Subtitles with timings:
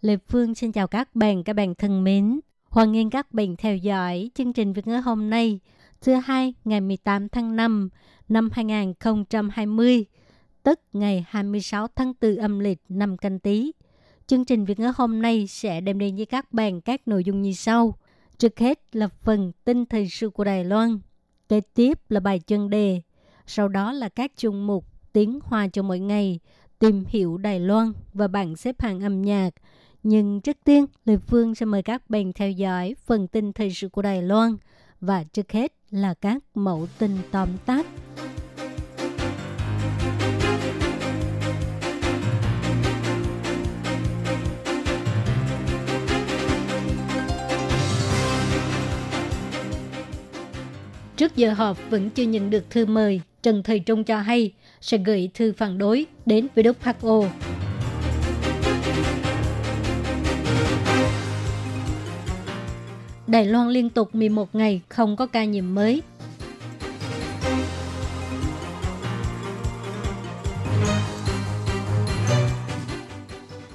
[0.00, 2.40] Lê Phương xin chào các bạn, các bạn thân mến.
[2.64, 5.60] Hoan nghênh các bạn theo dõi chương trình Việt ngữ hôm nay,
[6.00, 7.88] thứ hai ngày 18 tháng 5
[8.28, 10.04] năm 2020,
[10.62, 13.72] tức ngày 26 tháng 4 âm lịch năm canh tí.
[14.26, 17.42] Chương trình Việt ngữ hôm nay sẽ đem đến với các bạn các nội dung
[17.42, 17.94] như sau.
[18.38, 20.98] Trước hết là phần tin thời sự của Đài Loan,
[21.48, 23.02] kế tiếp là bài chân đề,
[23.46, 26.40] sau đó là các chung mục tiếng hoa cho mỗi ngày,
[26.78, 29.50] tìm hiểu Đài Loan và bảng xếp hạng âm nhạc.
[30.02, 33.88] Nhưng trước tiên, Lê Phương sẽ mời các bạn theo dõi phần tin thời sự
[33.88, 34.56] của Đài Loan
[35.00, 37.86] và trước hết là các mẫu tin tóm tắt.
[51.16, 54.98] Trước giờ họp vẫn chưa nhận được thư mời, Trần Thời Trung cho hay sẽ
[54.98, 57.28] gửi thư phản đối đến với WHO.
[63.30, 66.02] Đài Loan liên tục 11 ngày không có ca nhiễm mới.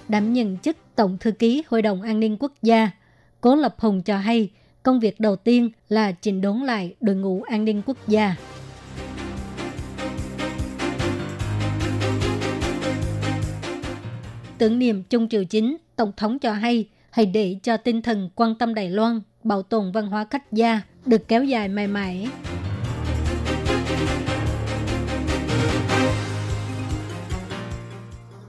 [0.07, 2.91] Đảm nhận chức Tổng Thư ký Hội đồng An ninh Quốc gia,
[3.41, 4.49] Cố Lập Hùng cho hay
[4.83, 8.35] công việc đầu tiên là chỉnh đốn lại đội ngũ an ninh quốc gia.
[14.57, 18.55] Tưởng niệm Trung Triều Chính, Tổng thống cho hay hãy để cho tinh thần quan
[18.55, 22.27] tâm Đài Loan, bảo tồn văn hóa khách gia được kéo dài mãi mãi.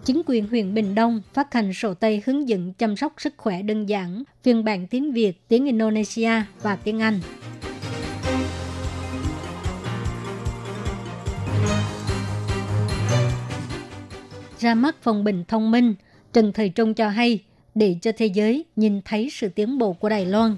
[0.04, 3.62] Chính quyền huyện Bình Đông phát hành sổ tay hướng dẫn chăm sóc sức khỏe
[3.62, 6.30] đơn giản, phiên bản tiếng Việt, tiếng Indonesia
[6.62, 7.20] và tiếng Anh.
[14.58, 15.94] Ra mắt phòng bình thông minh,
[16.32, 17.44] Trần Thời Trung cho hay
[17.74, 20.56] để cho thế giới nhìn thấy sự tiến bộ của Đài Loan.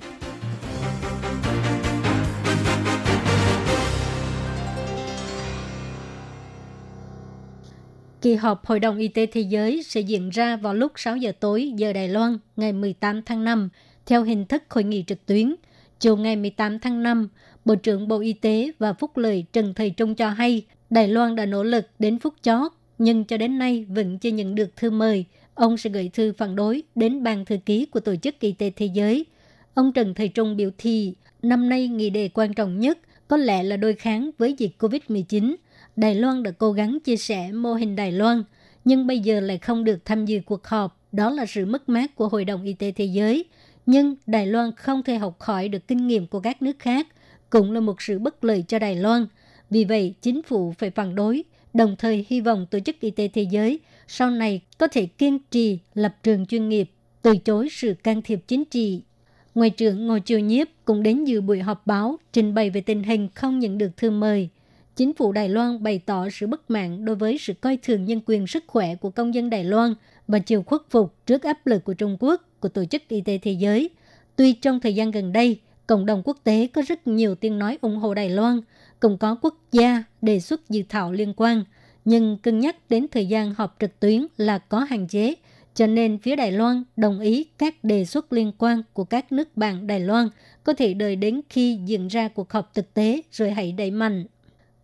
[8.22, 11.32] Kỳ họp Hội đồng Y tế Thế giới sẽ diễn ra vào lúc 6 giờ
[11.40, 13.68] tối giờ Đài Loan ngày 18 tháng 5
[14.06, 15.54] theo hình thức hội nghị trực tuyến.
[16.00, 17.28] Chiều ngày 18 tháng 5,
[17.64, 21.36] Bộ trưởng Bộ Y tế và Phúc lợi Trần Thầy Trung cho hay Đài Loan
[21.36, 24.90] đã nỗ lực đến phút chót nhưng cho đến nay vẫn chưa nhận được thư
[24.90, 25.24] mời.
[25.54, 28.70] Ông sẽ gửi thư phản đối đến ban thư ký của Tổ chức Y tế
[28.76, 29.26] Thế giới.
[29.74, 33.62] Ông Trần Thầy Trung biểu thị năm nay nghị đề quan trọng nhất có lẽ
[33.62, 35.54] là đối kháng với dịch COVID-19–
[35.98, 38.44] Đài Loan đã cố gắng chia sẻ mô hình Đài Loan,
[38.84, 41.00] nhưng bây giờ lại không được tham dự cuộc họp.
[41.12, 43.44] Đó là sự mất mát của Hội đồng Y tế Thế giới.
[43.86, 47.06] Nhưng Đài Loan không thể học hỏi được kinh nghiệm của các nước khác,
[47.50, 49.26] cũng là một sự bất lợi cho Đài Loan.
[49.70, 51.44] Vì vậy, chính phủ phải phản đối,
[51.74, 55.38] đồng thời hy vọng Tổ chức Y tế Thế giới sau này có thể kiên
[55.50, 56.90] trì lập trường chuyên nghiệp,
[57.22, 59.02] từ chối sự can thiệp chính trị.
[59.54, 63.02] Ngoại trưởng Ngô Chiêu Nhiếp cũng đến dự buổi họp báo trình bày về tình
[63.02, 64.48] hình không nhận được thư mời–
[64.98, 68.20] chính phủ Đài Loan bày tỏ sự bất mãn đối với sự coi thường nhân
[68.26, 69.94] quyền sức khỏe của công dân Đài Loan
[70.28, 73.38] và chịu khuất phục trước áp lực của Trung Quốc, của Tổ chức Y tế
[73.38, 73.90] Thế giới.
[74.36, 77.78] Tuy trong thời gian gần đây, cộng đồng quốc tế có rất nhiều tiếng nói
[77.80, 78.60] ủng hộ Đài Loan,
[79.00, 81.64] cũng có quốc gia đề xuất dự thảo liên quan,
[82.04, 85.34] nhưng cân nhắc đến thời gian họp trực tuyến là có hạn chế,
[85.74, 89.56] cho nên phía Đài Loan đồng ý các đề xuất liên quan của các nước
[89.56, 90.28] bạn Đài Loan
[90.64, 94.24] có thể đợi đến khi diễn ra cuộc họp thực tế rồi hãy đẩy mạnh.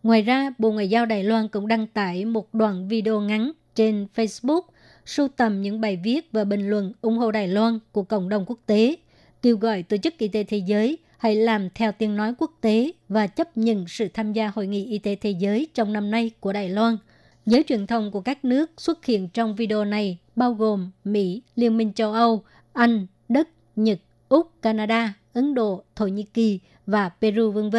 [0.05, 4.07] Ngoài ra, Bộ Ngoại giao Đài Loan cũng đăng tải một đoạn video ngắn trên
[4.15, 4.61] Facebook
[5.07, 8.45] sưu tầm những bài viết và bình luận ủng hộ Đài Loan của cộng đồng
[8.47, 8.97] quốc tế,
[9.43, 12.93] kêu gọi Tổ chức Y tế Thế giới hãy làm theo tiếng nói quốc tế
[13.09, 16.31] và chấp nhận sự tham gia Hội nghị Y tế Thế giới trong năm nay
[16.41, 16.97] của Đài Loan.
[17.47, 21.77] Giới truyền thông của các nước xuất hiện trong video này bao gồm Mỹ, Liên
[21.77, 22.43] minh châu Âu,
[22.73, 23.99] Anh, Đức, Nhật,
[24.29, 27.77] Úc, Canada, Ấn Độ, Thổ Nhĩ Kỳ và Peru v.v.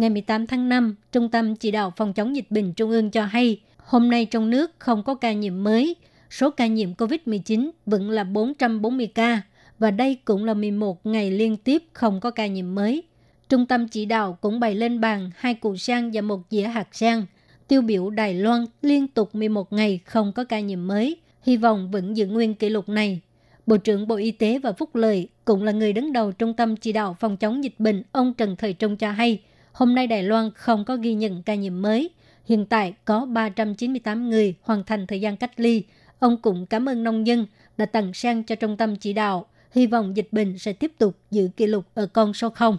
[0.00, 3.24] Ngày 18 tháng 5, Trung tâm Chỉ đạo Phòng chống dịch bệnh Trung ương cho
[3.24, 5.96] hay, hôm nay trong nước không có ca nhiễm mới.
[6.30, 9.42] Số ca nhiễm COVID-19 vẫn là 440 ca,
[9.78, 13.02] và đây cũng là 11 ngày liên tiếp không có ca nhiễm mới.
[13.48, 16.88] Trung tâm chỉ đạo cũng bày lên bàn hai củ sang và một dĩa hạt
[16.92, 17.26] sang.
[17.68, 21.90] tiêu biểu Đài Loan liên tục 11 ngày không có ca nhiễm mới, hy vọng
[21.90, 23.20] vẫn giữ nguyên kỷ lục này.
[23.66, 26.76] Bộ trưởng Bộ Y tế và Phúc Lợi cũng là người đứng đầu Trung tâm
[26.76, 29.40] Chỉ đạo Phòng chống dịch bệnh ông Trần Thời Trung cho hay,
[29.80, 32.10] hôm nay Đài Loan không có ghi nhận ca nhiễm mới.
[32.44, 35.84] Hiện tại có 398 người hoàn thành thời gian cách ly.
[36.18, 37.46] Ông cũng cảm ơn nông dân
[37.76, 41.16] đã tặng sang cho Trung tâm Chỉ đạo, hy vọng dịch bệnh sẽ tiếp tục
[41.30, 42.78] giữ kỷ lục ở con số 0.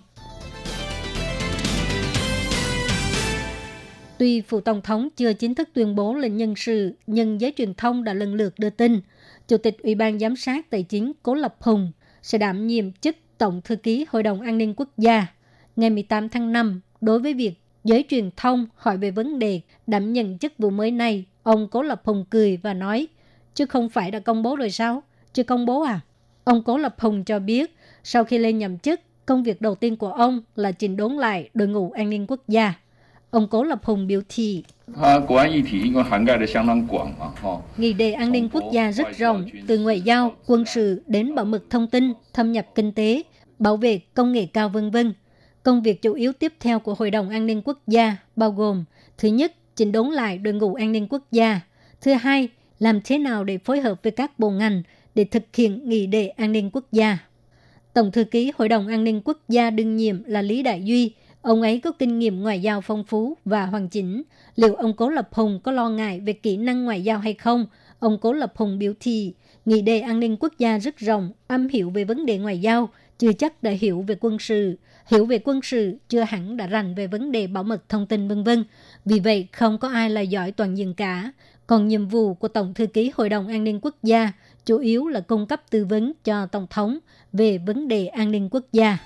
[4.18, 7.74] Tuy phụ tổng thống chưa chính thức tuyên bố lệnh nhân sự, nhưng giới truyền
[7.74, 9.02] thông đã lần lượt đưa tin,
[9.48, 13.16] Chủ tịch Ủy ban Giám sát Tài chính Cố Lập Hùng sẽ đảm nhiệm chức
[13.38, 15.28] Tổng Thư ký Hội đồng An ninh Quốc gia.
[15.76, 17.54] Ngày 18 tháng 5, đối với việc
[17.84, 21.82] giới truyền thông hỏi về vấn đề đảm nhận chức vụ mới này, ông Cố
[21.82, 23.08] Lập Hùng cười và nói,
[23.54, 25.04] chứ không phải đã công bố rồi sao?
[25.34, 26.00] Chưa công bố à?
[26.44, 29.96] Ông Cố Lập Hùng cho biết, sau khi lên nhậm chức, công việc đầu tiên
[29.96, 32.74] của ông là chỉnh đốn lại đội ngũ an ninh quốc gia.
[33.32, 34.64] Ông Cố Lập Hùng biểu thị,
[37.78, 41.46] Nghị đề an ninh quốc gia rất rộng, từ ngoại giao, quân sự đến bảo
[41.46, 43.24] mật thông tin, thâm nhập kinh tế,
[43.60, 45.14] bảo vệ công nghệ cao vân vân.
[45.64, 48.84] Công việc chủ yếu tiếp theo của Hội đồng An ninh Quốc gia bao gồm
[49.18, 51.60] thứ nhất, chỉnh đốn lại đội ngũ an ninh quốc gia.
[52.02, 52.50] Thứ hai,
[52.80, 54.84] làm thế nào để phối hợp với các bộ ngành
[55.16, 57.18] để thực hiện nghị đề an ninh quốc gia.
[57.94, 61.14] Tổng thư ký Hội đồng An ninh Quốc gia đương nhiệm là Lý Đại Duy
[61.42, 64.24] Ông ấy có kinh nghiệm ngoại giao phong phú và hoàn chỉnh.
[64.56, 67.66] Liệu ông Cố Lập Hùng có lo ngại về kỹ năng ngoại giao hay không?
[68.00, 69.34] Ông Cố Lập Hùng biểu thị,
[69.66, 72.90] nghị đề an ninh quốc gia rất rộng, âm hiểu về vấn đề ngoại giao,
[73.22, 74.78] chưa chắc đã hiểu về quân sự.
[75.08, 78.28] Hiểu về quân sự chưa hẳn đã rành về vấn đề bảo mật thông tin
[78.28, 78.64] vân vân.
[79.06, 81.32] Vì vậy, không có ai là giỏi toàn diện cả.
[81.68, 84.32] Còn nhiệm vụ của Tổng Thư ký Hội đồng An ninh Quốc gia
[84.66, 86.98] chủ yếu là cung cấp tư vấn cho Tổng thống
[87.34, 88.98] về vấn đề an ninh quốc gia.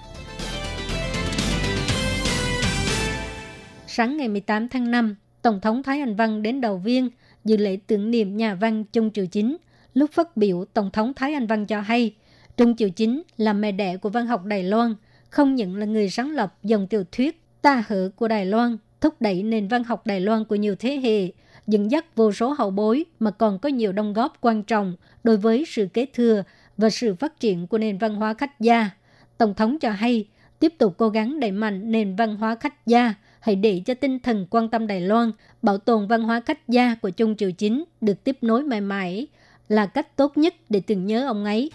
[3.87, 7.09] Sáng ngày 18 tháng 5, Tổng thống Thái Anh Văn đến đầu viên
[7.45, 9.57] dự lễ tưởng niệm nhà văn Trung Triều Chính.
[9.93, 12.15] Lúc phát biểu, Tổng thống Thái Anh Văn cho hay,
[12.57, 14.95] Trung Triều Chính là mẹ đẻ của văn học Đài Loan,
[15.29, 19.13] không những là người sáng lập dòng tiểu thuyết ta hở của Đài Loan, thúc
[19.19, 21.31] đẩy nền văn học Đài Loan của nhiều thế hệ,
[21.67, 25.37] dẫn dắt vô số hậu bối mà còn có nhiều đóng góp quan trọng đối
[25.37, 26.43] với sự kế thừa
[26.77, 28.89] và sự phát triển của nền văn hóa khách gia.
[29.37, 30.27] Tổng thống cho hay,
[30.59, 34.19] tiếp tục cố gắng đẩy mạnh nền văn hóa khách gia, hãy để cho tinh
[34.19, 35.31] thần quan tâm Đài Loan,
[35.61, 39.27] bảo tồn văn hóa khách gia của Trung Triều Chính được tiếp nối mãi mãi
[39.69, 41.71] là cách tốt nhất để tưởng nhớ ông ấy.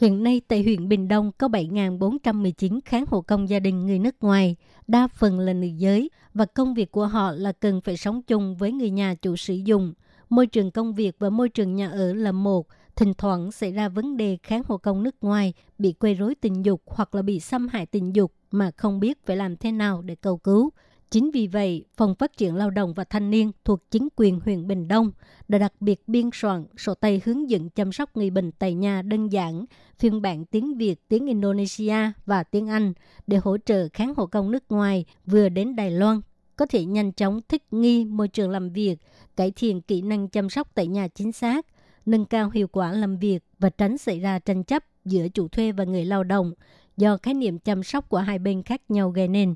[0.00, 4.14] Hiện nay tại huyện Bình Đông có 7.419 kháng hộ công gia đình người nước
[4.20, 4.56] ngoài,
[4.86, 8.56] đa phần là nữ giới và công việc của họ là cần phải sống chung
[8.56, 9.92] với người nhà chủ sử dụng.
[10.28, 12.66] Môi trường công việc và môi trường nhà ở là một,
[12.96, 16.64] thỉnh thoảng xảy ra vấn đề kháng hộ công nước ngoài bị quấy rối tình
[16.64, 20.02] dục hoặc là bị xâm hại tình dục mà không biết phải làm thế nào
[20.02, 20.70] để cầu cứu.
[21.10, 24.66] Chính vì vậy, Phòng Phát triển Lao động và Thanh niên thuộc chính quyền huyện
[24.66, 25.12] Bình Đông
[25.48, 29.02] đã đặc biệt biên soạn sổ tay hướng dẫn chăm sóc người bệnh tại nhà
[29.02, 29.64] đơn giản,
[29.98, 31.96] phiên bản tiếng Việt, tiếng Indonesia
[32.26, 32.92] và tiếng Anh
[33.26, 36.20] để hỗ trợ kháng hộ công nước ngoài vừa đến Đài Loan
[36.56, 38.96] có thể nhanh chóng thích nghi môi trường làm việc,
[39.36, 41.66] cải thiện kỹ năng chăm sóc tại nhà chính xác,
[42.06, 45.72] nâng cao hiệu quả làm việc và tránh xảy ra tranh chấp giữa chủ thuê
[45.72, 46.52] và người lao động
[46.96, 49.54] do khái niệm chăm sóc của hai bên khác nhau gây nên.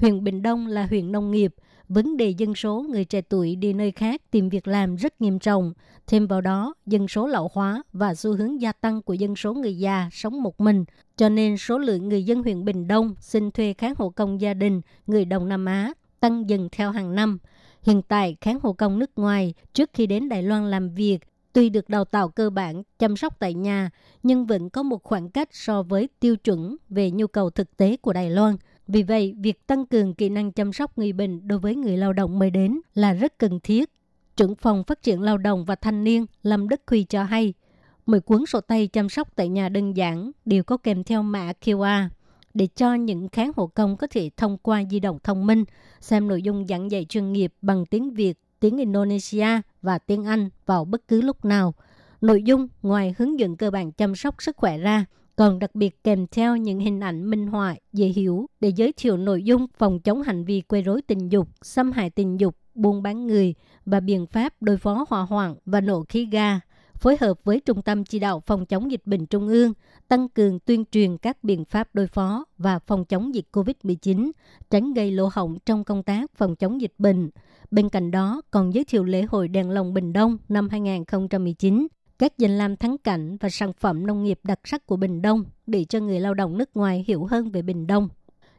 [0.00, 1.54] Huyện Bình Đông là huyện nông nghiệp,
[1.88, 5.38] vấn đề dân số người trẻ tuổi đi nơi khác tìm việc làm rất nghiêm
[5.38, 5.72] trọng.
[6.06, 9.54] Thêm vào đó, dân số lão hóa và xu hướng gia tăng của dân số
[9.54, 10.84] người già sống một mình,
[11.16, 14.54] cho nên số lượng người dân huyện Bình Đông xin thuê kháng hộ công gia
[14.54, 17.38] đình người Đông Nam Á tăng dần theo hàng năm.
[17.82, 21.18] Hiện tại, kháng hộ công nước ngoài trước khi đến Đài Loan làm việc
[21.52, 23.90] Tuy được đào tạo cơ bản, chăm sóc tại nhà,
[24.22, 27.96] nhưng vẫn có một khoảng cách so với tiêu chuẩn về nhu cầu thực tế
[27.96, 28.56] của Đài Loan.
[28.92, 32.12] Vì vậy, việc tăng cường kỹ năng chăm sóc người bệnh đối với người lao
[32.12, 33.90] động mới đến là rất cần thiết.
[34.36, 37.54] Trưởng phòng phát triển lao động và thanh niên Lâm Đức Huy cho hay,
[38.06, 41.52] 10 cuốn sổ tay chăm sóc tại nhà đơn giản đều có kèm theo mã
[41.64, 42.08] QR
[42.54, 45.64] để cho những kháng hộ công có thể thông qua di động thông minh
[46.00, 49.46] xem nội dung giảng dạy chuyên nghiệp bằng tiếng Việt tiếng Indonesia
[49.82, 51.74] và tiếng Anh vào bất cứ lúc nào.
[52.20, 55.04] Nội dung ngoài hướng dẫn cơ bản chăm sóc sức khỏe ra,
[55.40, 59.16] còn đặc biệt kèm theo những hình ảnh minh họa dễ hiểu để giới thiệu
[59.16, 63.02] nội dung phòng chống hành vi quấy rối tình dục, xâm hại tình dục, buôn
[63.02, 63.54] bán người
[63.86, 66.60] và biện pháp đối phó hỏa hoạn và nổ khí ga
[66.94, 69.72] phối hợp với Trung tâm Chỉ đạo Phòng chống dịch bệnh Trung ương,
[70.08, 74.30] tăng cường tuyên truyền các biện pháp đối phó và phòng chống dịch COVID-19,
[74.70, 77.30] tránh gây lỗ hổng trong công tác phòng chống dịch bệnh.
[77.70, 81.86] Bên cạnh đó, còn giới thiệu lễ hội đèn lồng Bình Đông năm 2019,
[82.20, 85.44] các danh lam thắng cảnh và sản phẩm nông nghiệp đặc sắc của Bình Đông
[85.66, 88.08] để cho người lao động nước ngoài hiểu hơn về Bình Đông.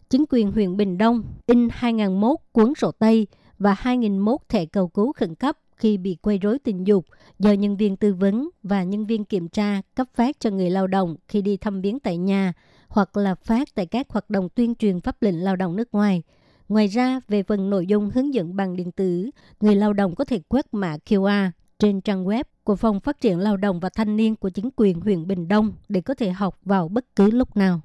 [0.09, 3.27] chính quyền huyện Bình Đông in 2001 cuốn sổ tay
[3.59, 7.05] và 2001 thẻ cầu cứu khẩn cấp khi bị quấy rối tình dục
[7.39, 10.87] do nhân viên tư vấn và nhân viên kiểm tra cấp phát cho người lao
[10.87, 12.53] động khi đi thăm viếng tại nhà
[12.87, 16.23] hoặc là phát tại các hoạt động tuyên truyền pháp lệnh lao động nước ngoài.
[16.69, 20.25] Ngoài ra, về phần nội dung hướng dẫn bằng điện tử, người lao động có
[20.25, 24.17] thể quét mã QR trên trang web của Phòng Phát triển Lao động và Thanh
[24.17, 27.57] niên của chính quyền huyện Bình Đông để có thể học vào bất cứ lúc
[27.57, 27.81] nào.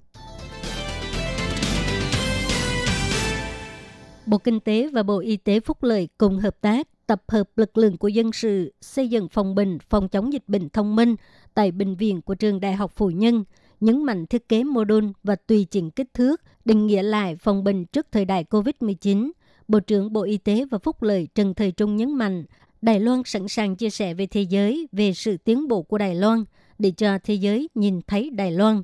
[4.26, 7.78] Bộ Kinh tế và Bộ Y tế Phúc lợi cùng hợp tác tập hợp lực
[7.78, 11.16] lượng của dân sự xây dựng phòng bệnh phòng chống dịch bệnh thông minh
[11.54, 13.44] tại bệnh viện của trường Đại học Phụ Nhân,
[13.80, 17.64] nhấn mạnh thiết kế mô đun và tùy chỉnh kích thước, định nghĩa lại phòng
[17.64, 19.30] bệnh trước thời đại COVID-19.
[19.68, 22.44] Bộ trưởng Bộ Y tế và Phúc lợi Trần Thời Trung nhấn mạnh,
[22.86, 26.14] Đài Loan sẵn sàng chia sẻ với thế giới về sự tiến bộ của Đài
[26.14, 26.44] Loan
[26.78, 28.82] để cho thế giới nhìn thấy Đài Loan.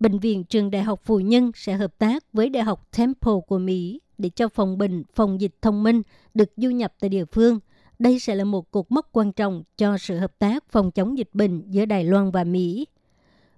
[0.00, 3.58] Bệnh viện Trường Đại học Phụ Nhân sẽ hợp tác với Đại học Temple của
[3.58, 6.02] Mỹ để cho phòng bệnh, phòng dịch thông minh
[6.34, 7.58] được du nhập tại địa phương.
[7.98, 11.30] Đây sẽ là một cột mốc quan trọng cho sự hợp tác phòng chống dịch
[11.32, 12.86] bệnh giữa Đài Loan và Mỹ.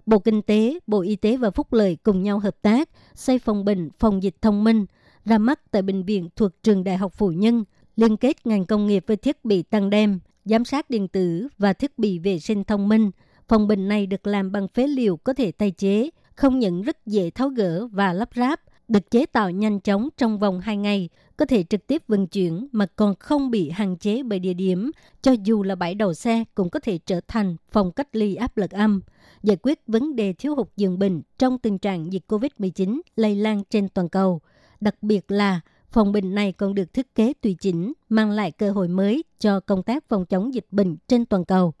[0.05, 3.65] Bộ Kinh tế, Bộ Y tế và Phúc lợi cùng nhau hợp tác xây phòng
[3.65, 4.85] bệnh, phòng dịch thông minh
[5.25, 7.63] ra mắt tại bệnh viện thuộc trường Đại học Phụ Nhân,
[8.01, 11.73] liên kết ngành công nghiệp với thiết bị tăng đem, giám sát điện tử và
[11.73, 13.11] thiết bị vệ sinh thông minh.
[13.47, 17.05] Phòng bình này được làm bằng phế liệu có thể tái chế, không những rất
[17.05, 21.09] dễ tháo gỡ và lắp ráp, được chế tạo nhanh chóng trong vòng 2 ngày,
[21.37, 24.91] có thể trực tiếp vận chuyển mà còn không bị hạn chế bởi địa điểm,
[25.21, 28.57] cho dù là bãi đầu xe cũng có thể trở thành phòng cách ly áp
[28.57, 29.01] lực âm,
[29.43, 33.63] giải quyết vấn đề thiếu hụt giường bệnh trong tình trạng dịch COVID-19 lây lan
[33.69, 34.41] trên toàn cầu.
[34.79, 38.71] Đặc biệt là phòng bệnh này còn được thiết kế tùy chỉnh, mang lại cơ
[38.71, 41.73] hội mới cho công tác phòng chống dịch bệnh trên toàn cầu.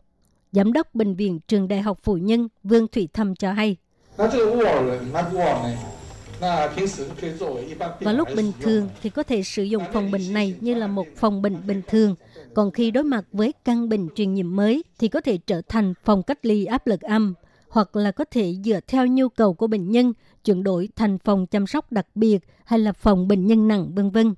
[0.51, 3.77] Giám đốc Bệnh viện Trường Đại học Phụ Nhân Vương Thủy Thâm cho hay.
[7.99, 11.07] Vào lúc bình thường thì có thể sử dụng phòng bệnh này như là một
[11.15, 12.15] phòng bệnh bình thường.
[12.53, 15.93] Còn khi đối mặt với căn bệnh truyền nhiễm mới thì có thể trở thành
[16.03, 17.33] phòng cách ly áp lực âm
[17.71, 20.13] hoặc là có thể dựa theo nhu cầu của bệnh nhân
[20.45, 24.09] chuyển đổi thành phòng chăm sóc đặc biệt hay là phòng bệnh nhân nặng vân
[24.09, 24.33] vân.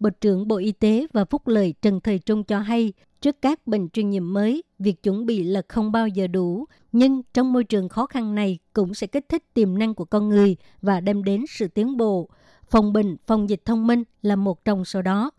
[0.00, 3.66] Bộ trưởng Bộ Y tế và Phúc lợi Trần Thời Trung cho hay, trước các
[3.66, 7.64] bệnh truyền nhiễm mới, việc chuẩn bị là không bao giờ đủ, nhưng trong môi
[7.64, 11.24] trường khó khăn này cũng sẽ kích thích tiềm năng của con người và đem
[11.24, 12.28] đến sự tiến bộ.
[12.70, 15.30] Phòng bệnh, phòng dịch thông minh là một trong số đó.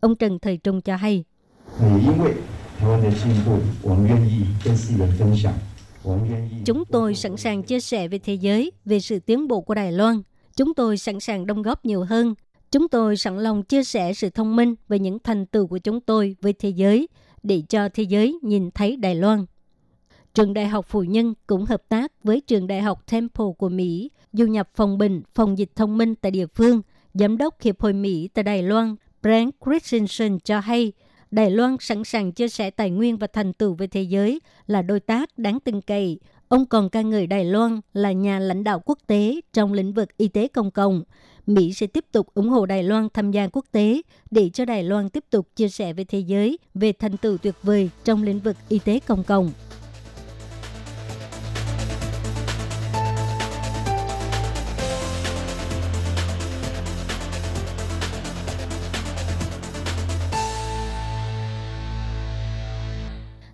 [0.00, 1.24] Ông Trần Thời Trung cho hay.
[6.64, 9.92] Chúng tôi sẵn sàng chia sẻ với thế giới, về sự tiến bộ của Đài
[9.92, 10.22] Loan.
[10.56, 12.34] Chúng tôi sẵn sàng đóng góp nhiều hơn.
[12.70, 16.00] Chúng tôi sẵn lòng chia sẻ sự thông minh về những thành tựu của chúng
[16.00, 17.08] tôi với thế giới,
[17.42, 19.44] để cho thế giới nhìn thấy Đài Loan.
[20.34, 24.10] Trường Đại học Phụ Nhân cũng hợp tác với Trường Đại học Temple của Mỹ,
[24.32, 26.82] du nhập phòng bình, phòng dịch thông minh tại địa phương.
[27.14, 30.92] Giám đốc Hiệp hội Mỹ tại Đài Loan, Brent Christensen cho hay,
[31.30, 34.82] Đài Loan sẵn sàng chia sẻ tài nguyên và thành tựu với thế giới là
[34.82, 36.18] đối tác đáng tin cậy.
[36.48, 40.16] Ông còn ca ngợi Đài Loan là nhà lãnh đạo quốc tế trong lĩnh vực
[40.16, 41.02] y tế công cộng.
[41.46, 44.82] Mỹ sẽ tiếp tục ủng hộ Đài Loan tham gia quốc tế để cho Đài
[44.84, 48.38] Loan tiếp tục chia sẻ với thế giới về thành tựu tuyệt vời trong lĩnh
[48.38, 49.52] vực y tế công cộng.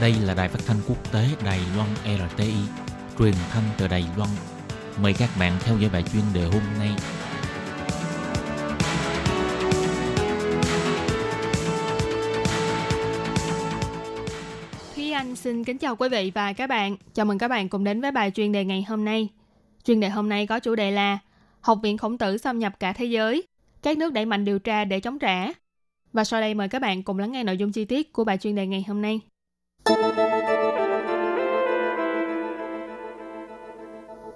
[0.00, 2.54] Đây là đài phát thanh quốc tế Đài Loan RTI,
[3.18, 4.30] truyền thanh từ Đài Loan.
[5.02, 6.90] Mời các bạn theo dõi bài chuyên đề hôm nay.
[14.94, 16.96] Thúy Anh xin kính chào quý vị và các bạn.
[17.14, 19.28] Chào mừng các bạn cùng đến với bài chuyên đề ngày hôm nay.
[19.84, 21.18] Chuyên đề hôm nay có chủ đề là
[21.60, 23.46] Học viện Khổng tử xâm nhập cả thế giới,
[23.82, 25.46] các nước đẩy mạnh điều tra để chống trả.
[26.12, 28.38] Và sau đây mời các bạn cùng lắng nghe nội dung chi tiết của bài
[28.38, 29.20] chuyên đề ngày hôm nay.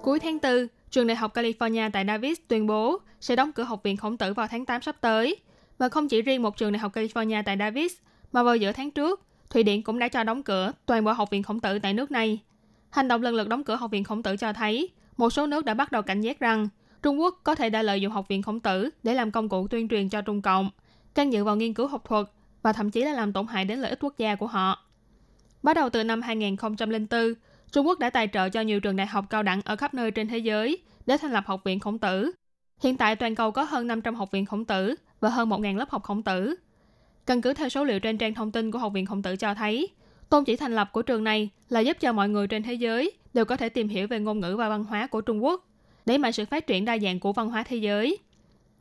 [0.01, 3.83] Cuối tháng 4, trường đại học California tại Davis tuyên bố sẽ đóng cửa học
[3.83, 5.35] viện khổng tử vào tháng 8 sắp tới.
[5.77, 7.93] Và không chỉ riêng một trường đại học California tại Davis,
[8.31, 11.29] mà vào giữa tháng trước, Thụy Điển cũng đã cho đóng cửa toàn bộ học
[11.29, 12.39] viện khổng tử tại nước này.
[12.89, 15.65] Hành động lần lượt đóng cửa học viện khổng tử cho thấy một số nước
[15.65, 16.67] đã bắt đầu cảnh giác rằng
[17.03, 19.67] Trung Quốc có thể đã lợi dụng học viện khổng tử để làm công cụ
[19.67, 20.69] tuyên truyền cho Trung Cộng,
[21.15, 22.27] can dự vào nghiên cứu học thuật
[22.61, 24.84] và thậm chí là làm tổn hại đến lợi ích quốc gia của họ.
[25.65, 27.33] Bắt đầu từ năm 2004,
[27.71, 30.11] Trung Quốc đã tài trợ cho nhiều trường đại học cao đẳng ở khắp nơi
[30.11, 32.31] trên thế giới để thành lập học viện khổng tử.
[32.81, 35.89] Hiện tại toàn cầu có hơn 500 học viện khổng tử và hơn 1.000 lớp
[35.89, 36.55] học khổng tử.
[37.25, 39.53] Căn cứ theo số liệu trên trang thông tin của Học viện Khổng tử cho
[39.53, 39.89] thấy,
[40.29, 43.11] tôn chỉ thành lập của trường này là giúp cho mọi người trên thế giới
[43.33, 45.67] đều có thể tìm hiểu về ngôn ngữ và văn hóa của Trung Quốc,
[46.05, 48.17] để mạnh sự phát triển đa dạng của văn hóa thế giới.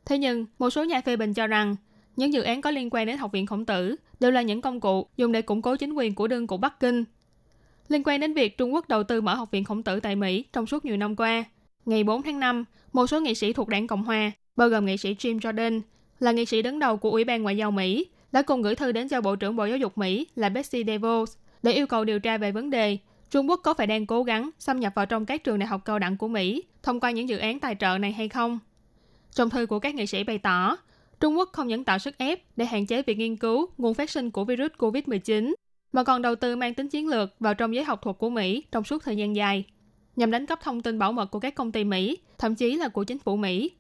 [0.05, 1.77] Thế nhưng, một số nhà phê bình cho rằng,
[2.17, 4.81] những dự án có liên quan đến Học viện Khổng tử đều là những công
[4.81, 7.05] cụ dùng để củng cố chính quyền của đương của Bắc Kinh.
[7.89, 10.45] Liên quan đến việc Trung Quốc đầu tư mở Học viện Khổng tử tại Mỹ
[10.53, 11.45] trong suốt nhiều năm qua,
[11.87, 14.97] ngày 4 tháng 5, một số nghị sĩ thuộc đảng Cộng Hòa, bao gồm nghị
[14.97, 15.81] sĩ Jim Jordan,
[16.21, 18.93] là nghị sĩ đứng đầu của Ủy ban Ngoại giao Mỹ, đã cùng gửi thư
[18.93, 22.19] đến cho Bộ trưởng Bộ Giáo dục Mỹ là Betsy DeVos để yêu cầu điều
[22.19, 22.99] tra về vấn đề
[23.31, 25.85] Trung Quốc có phải đang cố gắng xâm nhập vào trong các trường đại học
[25.85, 28.59] cao đẳng của Mỹ thông qua những dự án tài trợ này hay không.
[29.31, 30.77] Trong thư của các nghị sĩ bày tỏ,
[31.21, 34.11] Trung Quốc không những tạo sức ép để hạn chế việc nghiên cứu nguồn phát
[34.11, 35.55] sinh của virus COVID-19,
[35.93, 38.63] mà còn đầu tư mang tính chiến lược vào trong giới học thuật của Mỹ
[38.73, 39.65] trong suốt thời gian dài,
[40.17, 42.89] nhằm đánh cắp thông tin bảo mật của các công ty Mỹ, thậm chí là
[42.89, 43.71] của chính phủ Mỹ.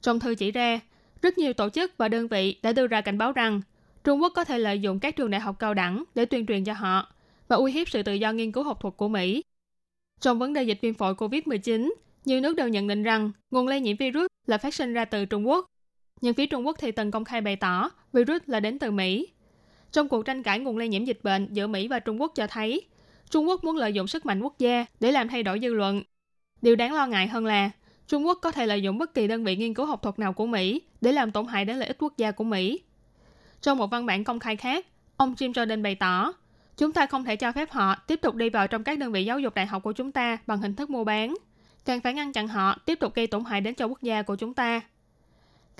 [0.00, 0.80] Trong thư chỉ ra,
[1.22, 3.60] rất nhiều tổ chức và đơn vị đã đưa ra cảnh báo rằng
[4.04, 6.64] Trung Quốc có thể lợi dụng các trường đại học cao đẳng để tuyên truyền
[6.64, 7.12] cho họ
[7.48, 9.42] và uy hiếp sự tự do nghiên cứu học thuật của Mỹ.
[10.20, 11.92] Trong vấn đề dịch viêm phổi COVID-19,
[12.24, 15.24] nhiều nước đều nhận định rằng nguồn lây nhiễm virus là phát sinh ra từ
[15.24, 15.66] Trung Quốc.
[16.20, 19.28] Nhưng phía Trung Quốc thì từng công khai bày tỏ virus là đến từ Mỹ.
[19.92, 22.46] Trong cuộc tranh cãi nguồn lây nhiễm dịch bệnh giữa Mỹ và Trung Quốc cho
[22.46, 22.82] thấy,
[23.30, 26.02] Trung Quốc muốn lợi dụng sức mạnh quốc gia để làm thay đổi dư luận.
[26.62, 27.70] Điều đáng lo ngại hơn là
[28.06, 30.32] Trung Quốc có thể lợi dụng bất kỳ đơn vị nghiên cứu học thuật nào
[30.32, 32.80] của Mỹ để làm tổn hại đến lợi ích quốc gia của Mỹ.
[33.60, 36.32] Trong một văn bản công khai khác, ông Jim Jordan bày tỏ,
[36.76, 39.24] chúng ta không thể cho phép họ tiếp tục đi vào trong các đơn vị
[39.24, 41.34] giáo dục đại học của chúng ta bằng hình thức mua bán.
[41.84, 44.36] Càng phải ngăn chặn họ tiếp tục gây tổn hại đến cho quốc gia của
[44.36, 44.80] chúng ta.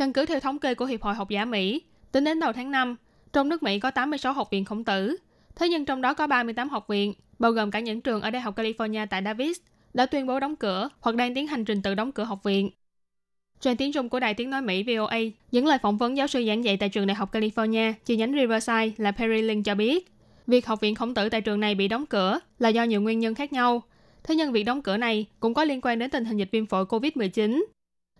[0.01, 1.83] Căn cứ theo thống kê của Hiệp hội Học giả Mỹ,
[2.13, 2.97] tính đến đầu tháng 5,
[3.33, 5.17] trong nước Mỹ có 86 học viện khổng tử.
[5.57, 8.43] Thế nhưng trong đó có 38 học viện, bao gồm cả những trường ở Đại
[8.43, 9.59] học California tại Davis,
[9.95, 12.71] đã tuyên bố đóng cửa hoặc đang tiến hành trình tự đóng cửa học viện.
[13.61, 15.19] Trên tiếng Trung của Đài Tiếng Nói Mỹ VOA
[15.53, 18.33] những lời phỏng vấn giáo sư giảng dạy tại trường Đại học California, chi nhánh
[18.33, 20.13] Riverside là Perry Lin cho biết,
[20.47, 23.19] việc học viện khổng tử tại trường này bị đóng cửa là do nhiều nguyên
[23.19, 23.83] nhân khác nhau.
[24.25, 26.67] Thế nhưng việc đóng cửa này cũng có liên quan đến tình hình dịch viêm
[26.67, 27.63] phổi COVID-19.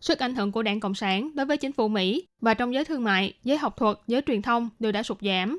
[0.01, 2.85] Sức ảnh hưởng của đảng Cộng sản đối với chính phủ Mỹ và trong giới
[2.85, 5.59] thương mại, giới học thuật, giới truyền thông đều đã sụt giảm.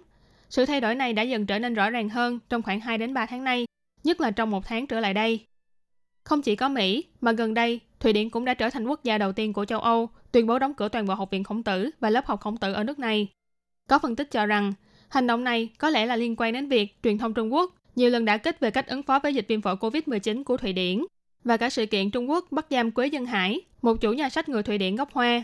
[0.49, 3.13] Sự thay đổi này đã dần trở nên rõ ràng hơn trong khoảng 2 đến
[3.13, 3.65] 3 tháng nay,
[4.03, 5.39] nhất là trong một tháng trở lại đây.
[6.23, 9.17] Không chỉ có Mỹ, mà gần đây, Thụy Điển cũng đã trở thành quốc gia
[9.17, 11.89] đầu tiên của châu Âu tuyên bố đóng cửa toàn bộ học viện khổng tử
[11.99, 13.27] và lớp học khổng tử ở nước này.
[13.89, 14.73] Có phân tích cho rằng,
[15.09, 18.09] hành động này có lẽ là liên quan đến việc truyền thông Trung Quốc nhiều
[18.09, 21.03] lần đã kích về cách ứng phó với dịch viêm phổi COVID-19 của Thụy Điển
[21.43, 24.49] và cả sự kiện Trung Quốc bắt giam Quế Dân Hải, một chủ nhà sách
[24.49, 25.43] người Thụy Điển gốc Hoa.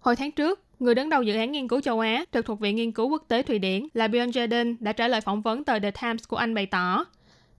[0.00, 2.76] Hồi tháng trước, người đứng đầu dự án nghiên cứu châu Á trực thuộc Viện
[2.76, 5.78] Nghiên cứu Quốc tế Thụy Điển là Björn Jaden đã trả lời phỏng vấn tờ
[5.78, 7.04] The Times của Anh bày tỏ,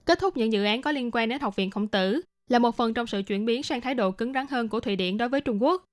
[0.04, 2.76] kết thúc những dự án có liên quan đến học viện khổng tử là một
[2.76, 5.28] phần trong sự chuyển biến sang thái độ cứng rắn hơn của Thụy Điển đối
[5.28, 5.84] với Trung Quốc.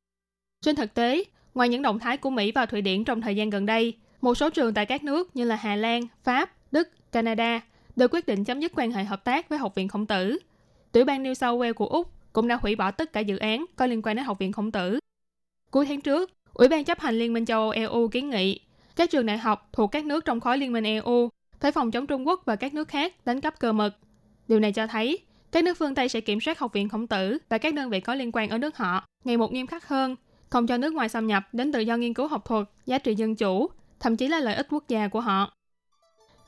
[0.61, 1.23] Trên thực tế,
[1.53, 4.35] ngoài những động thái của Mỹ và Thụy Điển trong thời gian gần đây, một
[4.35, 7.61] số trường tại các nước như là Hà Lan, Pháp, Đức, Canada
[7.95, 10.39] đều quyết định chấm dứt quan hệ hợp tác với Học viện Khổng tử.
[10.95, 13.65] Tiểu bang New South Wales của Úc cũng đã hủy bỏ tất cả dự án
[13.75, 14.99] có liên quan đến Học viện Khổng tử.
[15.71, 18.59] Cuối tháng trước, Ủy ban chấp hành Liên minh châu Âu EU kiến nghị
[18.95, 21.29] các trường đại học thuộc các nước trong khối Liên minh EU
[21.59, 23.97] phải phòng chống Trung Quốc và các nước khác đánh cắp cơ mật.
[24.47, 25.19] Điều này cho thấy
[25.51, 27.99] các nước phương Tây sẽ kiểm soát học viện khổng tử và các đơn vị
[27.99, 30.15] có liên quan ở nước họ ngày một nghiêm khắc hơn,
[30.49, 33.15] không cho nước ngoài xâm nhập đến tự do nghiên cứu học thuật, giá trị
[33.15, 35.53] dân chủ, thậm chí là lợi ích quốc gia của họ.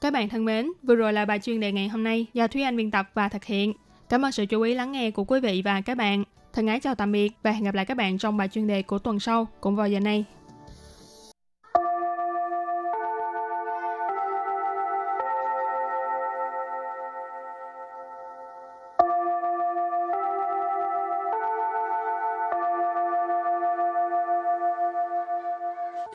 [0.01, 2.61] Các bạn thân mến, vừa rồi là bài chuyên đề ngày hôm nay do Thúy
[2.61, 3.73] Anh biên tập và thực hiện.
[4.09, 6.23] Cảm ơn sự chú ý lắng nghe của quý vị và các bạn.
[6.53, 8.81] Thân ái chào tạm biệt và hẹn gặp lại các bạn trong bài chuyên đề
[8.81, 10.25] của tuần sau, cũng vào giờ này.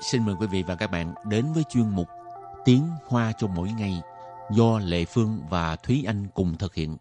[0.00, 2.09] Xin mời quý vị và các bạn đến với chuyên mục
[2.64, 4.02] Tiếng Hoa cho mỗi ngày
[4.50, 6.96] do Lệ Phương và Thúy Anh cùng thực hiện.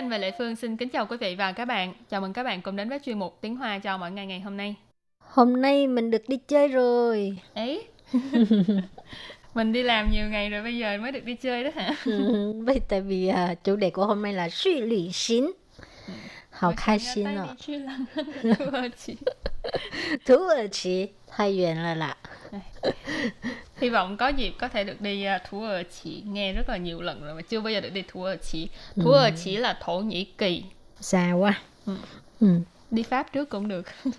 [0.00, 1.94] Anh và Lệ Phương xin kính chào quý vị và các bạn.
[2.10, 4.40] Chào mừng các bạn cùng đến với chuyên mục Tiếng Hoa cho mỗi ngày ngày
[4.40, 4.74] hôm nay.
[5.18, 7.38] Hôm nay mình được đi chơi rồi.
[7.54, 7.86] Ấy,
[9.54, 11.94] mình đi làm nhiều ngày rồi bây giờ mới được đi chơi đó hả?
[12.66, 15.50] Vậy tại vì à, chủ đề của hôm nay là suy lì xín.
[16.50, 17.46] Hào khai xin ạ.
[20.26, 22.16] Thú ở chỉ, thay duyên là lạ.
[23.80, 26.76] Hy vọng có dịp có thể được đi uh, Thú ơ chỉ nghe rất là
[26.76, 28.68] nhiều lần rồi mà chưa bao giờ được đi Thú ơ chỉ.
[28.96, 30.62] Thú ơ chỉ là Thổ Nhĩ Kỳ.
[31.00, 31.58] Xa quá.
[31.86, 31.96] Ừ.
[32.40, 32.46] Ừ.
[32.90, 33.86] Đi Pháp trước cũng được.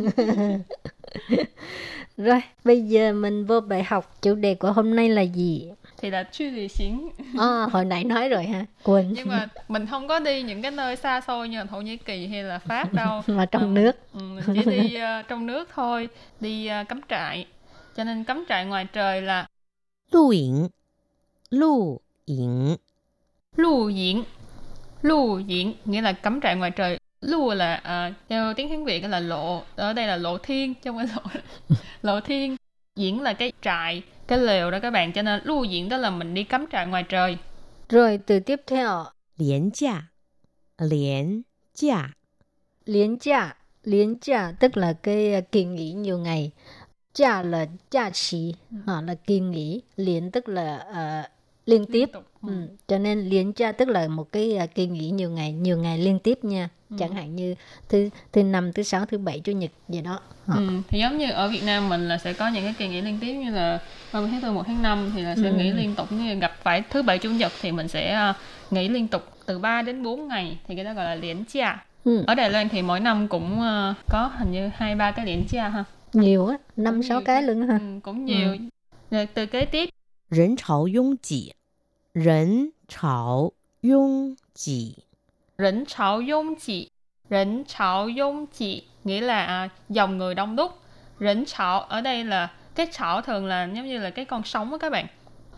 [2.17, 4.15] Rồi, bây giờ mình vô bài học.
[4.21, 5.69] Chủ đề của hôm nay là gì?
[5.97, 7.10] Thì là truy lì xín.
[7.39, 8.65] À, hồi nãy nói rồi ha.
[8.84, 9.13] Quên.
[9.15, 11.97] Nhưng mà mình không có đi những cái nơi xa xôi như là Thổ Nhĩ
[11.97, 13.21] Kỳ hay là Pháp đâu.
[13.28, 13.67] Mà trong Ừ.
[13.67, 13.91] nước.
[14.13, 14.19] Ừ,
[14.54, 17.45] chỉ đi ờ, trong nước thôi, đi ờ, cắm trại.
[17.95, 19.47] Cho nên cắm trại ngoài trời là
[20.12, 20.67] Lù yỉnh
[21.49, 22.75] Lù yỉnh
[23.56, 24.23] Lù yỉnh
[25.01, 26.99] Lù yỉnh nghĩa là cắm trại ngoài trời.
[27.21, 29.63] Lù là uh, theo tiếng Hán Việt là lộ.
[29.75, 31.41] Ở đây là lộ thiên trong cái lộ
[32.01, 32.56] Lộ thiên.
[32.95, 35.13] Diễn là cái trại Cái lều đó các bạn.
[35.13, 37.38] Cho nên lù diễn đó là mình đi cắm trại ngoài trời.
[37.89, 39.06] Rồi từ tiếp theo.
[39.38, 40.01] Liên giả
[40.77, 41.41] Liên
[41.75, 42.10] giả
[42.86, 46.51] Liên giả Liên giả tức là cái à, kỳ nghỉ nhiều ngày.
[47.14, 48.55] 假là假期,
[48.87, 49.81] à, là kỳ nghỉ.
[49.97, 51.29] Liên tức là à,
[51.66, 52.11] liên tiếp.
[52.12, 52.25] tục.
[52.42, 52.69] Ừ.
[52.88, 55.99] Cho nên liên cha tức là một cái à, kỳ nghỉ nhiều ngày, nhiều ngày
[55.99, 56.69] liên tiếp nha.
[56.99, 57.55] Chẳng hạn như
[57.88, 60.21] thứ thứ năm, thứ sáu, thứ bảy, chủ nhật gì đó.
[60.47, 60.55] À.
[60.57, 63.01] Ừ, thì giống như ở Việt Nam mình là sẽ có những cái kỳ nghỉ
[63.01, 63.79] liên tiếp như là
[64.12, 65.53] 30 tháng 4, 1 tháng 5 thì là sẽ Ừ.
[65.57, 68.35] nghỉ liên tục như gặp phải thứ bảy chủ nhật thì mình sẽ à,
[68.71, 71.85] nghỉ liên tục từ 3 đến 4 ngày thì cái đó gọi là liễn cha.
[72.05, 72.25] Ừ.
[72.27, 75.45] Ở Đài Loan thì mỗi năm cũng à, có hình như hai ba cái liễn
[75.49, 75.85] cha ha.
[76.13, 78.24] nhiều á năm sáu cái luôn ha ừ, cũng ừ.
[78.24, 78.52] nhiều.
[78.52, 78.58] Ừ.
[79.12, 79.89] rồi từ kế tiếp.
[80.30, 81.54] Rỉnh chảo dung chỉ.
[82.15, 83.52] Rỉnh chảo
[83.84, 84.95] dung chỉ.
[85.58, 86.89] Rỉnh chảo dung chỉ.
[87.30, 90.71] Rỉnh chảo dung chỉ nghĩa là à, dòng người đông đúc.
[91.19, 94.71] Rỉnh chảo ở đây là cái chảo thường là giống như là cái con sóng
[94.71, 95.08] á các bạn.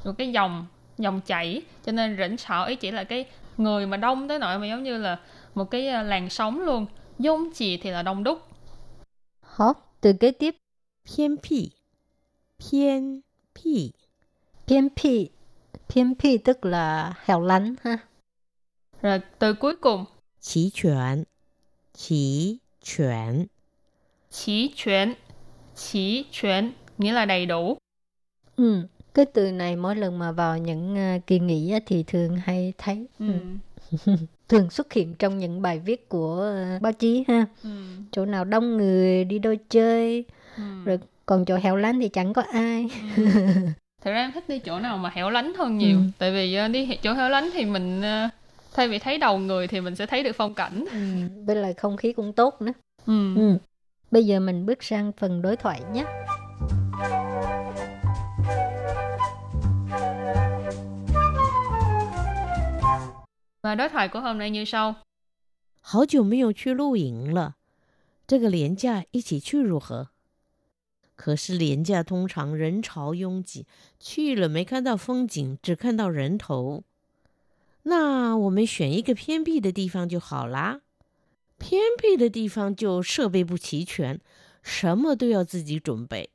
[0.05, 0.65] Một cái dòng
[0.97, 1.61] dòng chảy.
[1.85, 3.25] Cho nên rỉnh chảo ý chỉ là cái
[3.57, 5.17] người mà đông tới nỗi mà giống như là
[5.55, 6.85] một cái à, làn sóng luôn.
[7.19, 8.47] Dung chỉ thì là đông đúc.
[9.57, 9.65] Hả?
[10.02, 10.56] Từ kế tiếp,
[11.04, 11.70] 偏僻，
[12.58, 13.22] 偏
[13.54, 13.92] 僻，
[14.66, 15.28] phiên phi.
[15.88, 17.98] Phiên phi tức là hẻo lánh ha.
[19.02, 20.04] rồi từ cuối cùng
[20.40, 21.24] 齐全，
[21.94, 23.48] 齐全，
[24.30, 25.14] chỉ chuyển
[25.74, 27.78] chỉ chuyển nghĩa là đầy đủ
[28.56, 28.87] Ừ.
[29.14, 32.72] Cái từ này mỗi lần mà vào những à, kỳ nghỉ á, thì thường hay
[32.78, 33.06] thấy.
[33.18, 33.32] ừ.
[33.32, 33.38] Ừ.
[34.49, 37.45] Thường xuất hiện trong những bài viết của à, báo chí ha.
[37.63, 37.69] Ừ.
[38.12, 40.25] Chỗ nào đông người đi đâu chơi.
[40.58, 40.63] Ừ.
[40.86, 42.89] Rồi còn chỗ hẻo lánh thì chẳng có ai.
[44.03, 45.97] Thật ra em thích đi chỗ nào mà hẻo lánh hơn nhiều.
[45.97, 46.03] Ừ.
[46.17, 48.29] Tại vì ờ, đi chỗ hẻo lánh thì mình ờ,
[48.73, 50.86] thay vì thấy đầu người thì mình sẽ thấy được phong cảnh.
[50.91, 50.97] Ừ.
[51.45, 52.73] Với lại không khí cũng tốt nữa.
[53.06, 53.36] Ừ.
[53.36, 53.58] Ừ.
[54.12, 56.06] Bây giờ mình bước sang phần đối thoại nhé.
[63.62, 64.94] Và đối thoại của hôm nay như sau.
[65.80, 67.56] 好久没有去露营了，
[68.26, 70.08] 这个廉价一起去如何？
[71.16, 73.66] 可是廉价通常人潮拥挤，
[73.98, 76.84] 去了没看到风景，只看到人头。
[77.84, 80.82] 那我们选一个偏僻的地方就好啦。
[81.58, 84.20] 偏僻的地方就设备不齐全，
[84.62, 86.30] 什么都要自己准备。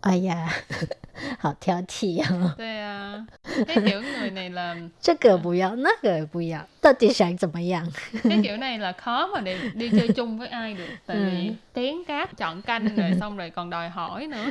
[0.00, 0.48] Ai
[1.16, 2.28] da, họ theo thị à.
[2.58, 3.24] Thế, à,
[3.66, 7.86] cái kiểu người này là 这个不要，那个也不要，到底想怎么样？
[8.22, 10.88] cái kiểu này là khó mà để đi chơi chung với ai được.
[11.06, 11.54] Tại vì Ừ.
[11.72, 14.46] tiếng cáp chọn canh rồi xong rồi còn đòi hỏi nữa.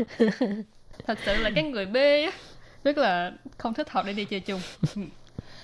[1.08, 2.32] Thật sự là cái người B á,
[2.84, 4.62] rất là không thích hợp để đi chơi chung.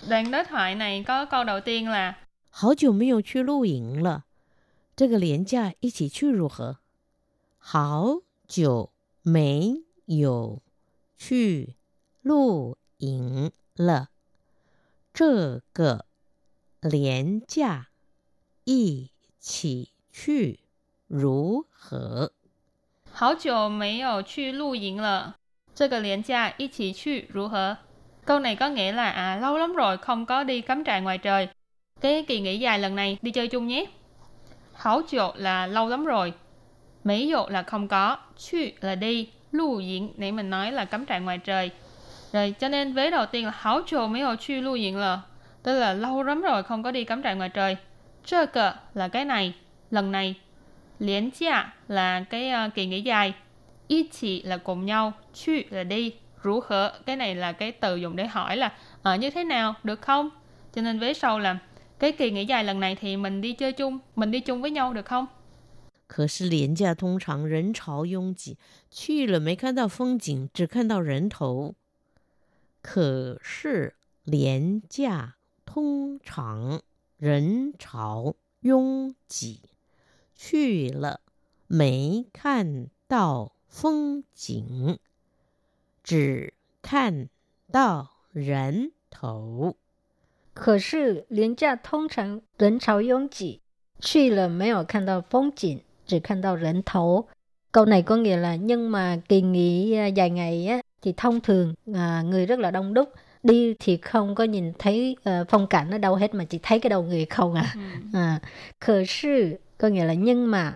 [0.09, 2.13] Đoạn đối thoại này có câu đầu tiên là
[2.49, 4.23] 好久没有去露营了，
[4.95, 6.77] 这个廉价一起去如何？
[7.59, 10.61] 好久没有
[11.21, 11.75] 去
[12.21, 14.09] 露营了，
[15.13, 16.05] 这个
[16.81, 17.87] 廉价
[18.65, 20.59] 一起去
[21.07, 22.31] 如何？
[23.13, 25.35] Hảo久没有去露营了，
[25.73, 27.77] 这个年假一起去如何?
[28.25, 31.17] Câu này có nghĩa là à lâu lắm rồi không có đi cắm trại ngoài
[31.17, 31.47] trời.
[32.01, 33.85] Cái kỳ nghỉ dài lần này đi chơi chung nhé.
[34.73, 36.33] Hảo chỗ là lâu lắm rồi.
[37.03, 38.17] Mấy dụ là không có.
[38.37, 39.29] Chu là đi.
[39.52, 41.70] Lưu diễn nãy mình nói là cắm trại ngoài trời.
[42.32, 45.20] Rồi cho nên vế đầu tiên là hảo trồ mấy hồ chu lưu diễn là
[45.62, 47.76] tức là lâu lắm rồi không có đi cắm trại ngoài trời.
[48.24, 49.54] chơ cờ là cái này,
[49.90, 50.34] lần này.
[50.98, 51.52] liên chia
[51.88, 53.34] là cái uh, kỳ nghỉ dài.
[53.88, 55.12] Y chỉ là cùng nhau,
[55.44, 56.12] chu là đi,
[56.42, 59.74] rủ hở, cái này là cái từ dùng để hỏi là ở như thế nào,
[59.84, 60.30] được không?
[60.74, 61.58] Cho nên vế sau là
[61.98, 64.70] cái kỳ nghỉ dài lần này thì mình đi chơi chung, mình đi chung với
[64.70, 65.26] nhau được không?
[66.12, 68.58] 可是廉价通常人潮拥挤，
[68.90, 71.74] 去了没看到风景，只看到人头。
[72.82, 76.82] 可是廉价通常
[77.16, 79.62] 人潮拥挤，
[80.34, 81.22] 去了
[81.66, 84.98] 没看到风景，
[86.04, 87.30] 只看
[87.70, 89.78] 到人头。
[90.52, 93.62] 可是廉价通常人潮拥挤，
[93.98, 97.24] 去了没有看到风景，chỉ khăn đau rảnh thấu.
[97.72, 101.40] Câu này có nghĩa là nhưng mà kỳ nghỉ à, dài ngày á, thì thông
[101.40, 103.08] thường à, người rất là đông đúc.
[103.42, 106.80] Đi thì không có nhìn thấy uh, phong cảnh ở đâu hết mà chỉ thấy
[106.80, 107.74] cái đầu người không à.
[107.74, 107.80] Ừ.
[108.18, 108.40] à
[108.80, 110.74] khờ sư có nghĩa là nhưng mà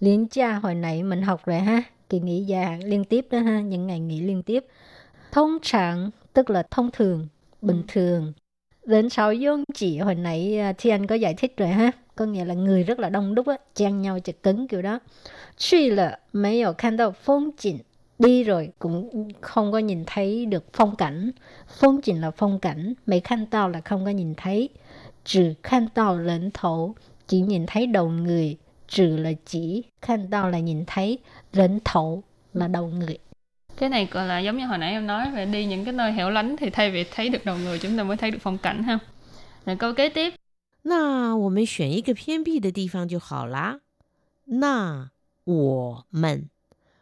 [0.00, 3.60] liên cha hồi nãy mình học rồi ha kỳ nghỉ dài liên tiếp đó ha
[3.60, 4.64] những ngày nghỉ liên tiếp.
[5.32, 7.28] Thông trạng tức là thông thường
[7.62, 7.84] bình ừ.
[7.88, 8.32] thường.
[8.86, 12.24] Đến sáu dương chỉ hồi nãy à, uh, Thiên có giải thích rồi ha có
[12.24, 15.00] nghĩa là người rất là đông đúc á, chen nhau chật cứng kiểu đó.
[15.58, 17.78] Truy là mấy ở khăn đâu phong cảnh
[18.18, 21.30] đi rồi, cũng không có nhìn thấy được phong cảnh.
[21.80, 24.68] Phong cảnh là phong cảnh mấy khăn tao là không có nhìn thấy.
[25.24, 26.94] Trừ khăn tao lẫn thổ,
[27.26, 28.56] chỉ nhìn thấy đầu người.
[28.88, 31.18] Trừ là chỉ khăn tao là nhìn thấy
[31.52, 32.22] lãnh thổ
[32.54, 33.18] là đầu người.
[33.76, 36.12] Cái này gọi là giống như hồi nãy em nói, về đi những cái nơi
[36.12, 38.58] hẻo lánh thì thay vì thấy được đầu người, chúng ta mới thấy được phong
[38.58, 38.98] cảnh ha.
[39.66, 40.34] Rồi câu kế tiếp.
[40.85, 43.81] 那我们选一个偏僻的地方就好啦。
[44.45, 45.11] 那
[45.43, 46.49] 我们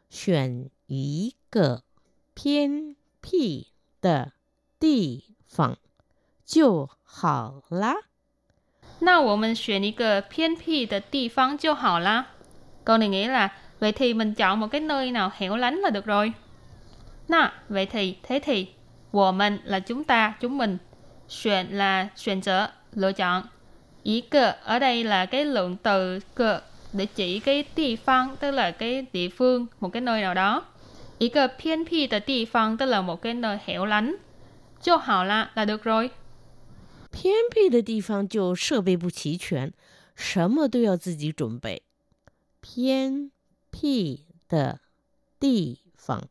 [0.09, 1.83] 选一个
[2.33, 3.67] 偏僻
[4.01, 4.33] 的
[4.79, 5.77] 地方
[6.45, 7.95] 就好啦。
[8.99, 12.27] 那我们选一个偏僻的地方就好啦。
[12.85, 16.05] Câu này nghĩa là vậy thì mình chọn một cái nơi nào hẻo lánh là được
[16.05, 16.33] rồi.
[17.27, 18.67] Na, vậy thì, thế thì,
[19.11, 20.77] 我们 là chúng ta, chúng mình.
[21.27, 23.43] Xuyên là xuyên trở, lựa chọn.
[24.03, 26.61] Ý cơ ở đây là cái lượng từ cơ
[26.93, 30.65] để chỉ cái địa phương tức là cái địa phương, một cái nơi nào đó.
[31.17, 34.15] Ý cơ phiên phi de địa phương tức là một cái nơi hẻo lánh.
[34.83, 36.09] Cho hảo là là được rồi.
[37.11, 39.73] 偏僻的地方就设备不齐全，
[40.15, 41.81] 什么都要自己准备。
[42.61, 43.31] 偏
[43.71, 44.79] 僻的
[45.39, 46.29] 地方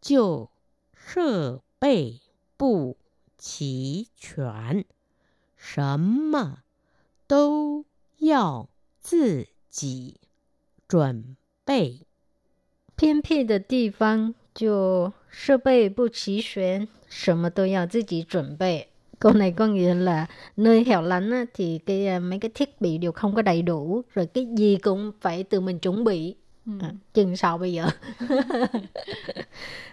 [0.00, 0.50] 就
[0.94, 2.20] 设备
[2.56, 2.96] 不
[3.38, 4.84] 齐全，
[5.56, 6.58] 什么
[7.26, 7.84] 都
[8.18, 8.68] 要
[9.00, 10.16] 自己
[10.88, 12.06] 准备。
[12.96, 18.88] 偏僻的地方就设备不齐全，什么都要自己准备。
[19.18, 22.98] Câu này có nghĩa là nơi hẻo lánh á, thì cái à, mấy cái thiết bị
[22.98, 26.36] đều không có đầy đủ, rồi cái gì cũng phải tự mình chuẩn bị.
[26.66, 26.72] Ừ.
[26.80, 27.86] À, chừng sao bây giờ?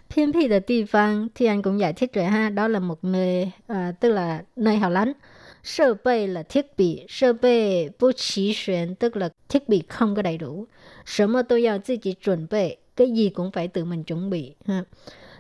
[0.10, 3.52] Phiên phi địa phương thì anh cũng giải thích rồi ha, đó là một nơi
[3.67, 5.13] à, tức là nơi hẻo lánh.
[5.62, 10.14] Sơ bê là thiết bị, sơ bê bố trí xuyên tức là thiết bị không
[10.14, 10.66] có đầy đủ.
[11.07, 14.55] Sớm mà tôi tự mình chuẩn bị, cái gì cũng phải tự mình chuẩn bị.
[14.66, 14.85] Ha.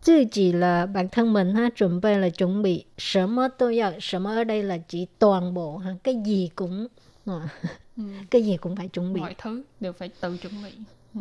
[0.04, 2.84] Tự chỉ là bản thân mình ha, chuẩn bị là chuẩn bị.
[2.98, 5.90] Sớm mà tôi yêu, sớm ở đây là chỉ toàn bộ, ha.
[6.04, 6.86] cái gì cũng...
[7.26, 7.48] À,
[8.30, 9.20] cái gì cũng phải chuẩn bị.
[9.20, 10.70] Mọi thứ đều phải tự chuẩn bị.
[11.14, 11.20] Ừ.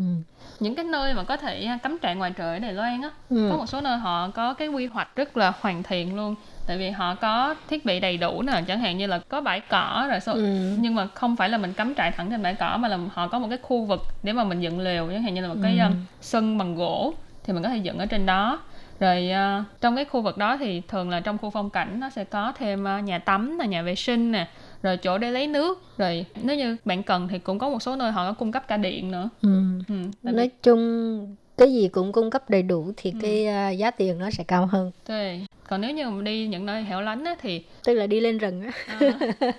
[0.59, 3.11] những cái nơi mà có thể à, cắm trại ngoài trời ở Đài Loan á
[3.29, 3.47] ừ.
[3.51, 6.35] có một số nơi họ có cái quy hoạch rất là hoàn thiện luôn
[6.71, 9.59] tại vì họ có thiết bị đầy đủ nè chẳng hạn như là có bãi
[9.59, 10.75] cỏ rồi số, ừ.
[10.79, 13.27] nhưng mà không phải là mình cắm trại thẳng trên bãi cỏ mà là họ
[13.27, 15.55] có một cái khu vực để mà mình dựng lều chẳng hạn như là một
[15.63, 15.85] cái ừ.
[15.85, 18.59] um, sân bằng gỗ thì mình có thể dựng ở trên đó
[18.99, 22.09] rồi uh, trong cái khu vực đó thì thường là trong khu phong cảnh nó
[22.09, 24.47] sẽ có thêm uh, nhà tắm là nhà vệ sinh nè
[24.83, 27.95] rồi chỗ để lấy nước rồi nếu như bạn cần thì cũng có một số
[27.95, 29.61] nơi họ có cung cấp cả điện nữa ừ.
[29.87, 33.17] Ừ, nói chung cái gì cũng cung cấp đầy đủ thì ừ.
[33.21, 34.91] cái uh, giá tiền nó sẽ cao hơn.
[35.05, 35.39] Thế.
[35.67, 38.37] Còn nếu như mà đi những nơi hẻo lánh á, thì tức là đi lên
[38.37, 38.99] rừng á, à,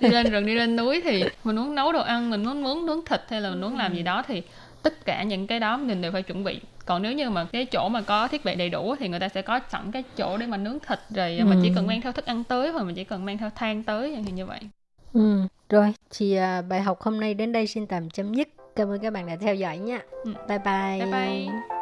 [0.01, 2.87] đi lên rừng đi lên núi thì mình muốn nấu đồ ăn, mình muốn nướng
[2.87, 4.43] nướng thịt hay là mình muốn làm gì đó thì
[4.83, 7.67] tất cả những cái đó mình đều phải chuẩn bị còn nếu như mà cái
[7.67, 10.37] chỗ mà có thiết bị đầy đủ thì người ta sẽ có sẵn cái chỗ
[10.37, 11.45] để mà nướng thịt rồi ừ.
[11.45, 13.83] mình chỉ cần mang theo thức ăn tới hoặc mình chỉ cần mang theo than
[13.83, 14.61] tới thì như vậy
[15.12, 15.41] ừ.
[15.69, 18.99] rồi thì uh, bài học hôm nay đến đây xin tạm chấm dứt cảm ơn
[18.99, 20.33] các bạn đã theo dõi nha ừ.
[20.49, 21.82] bye bye bye bye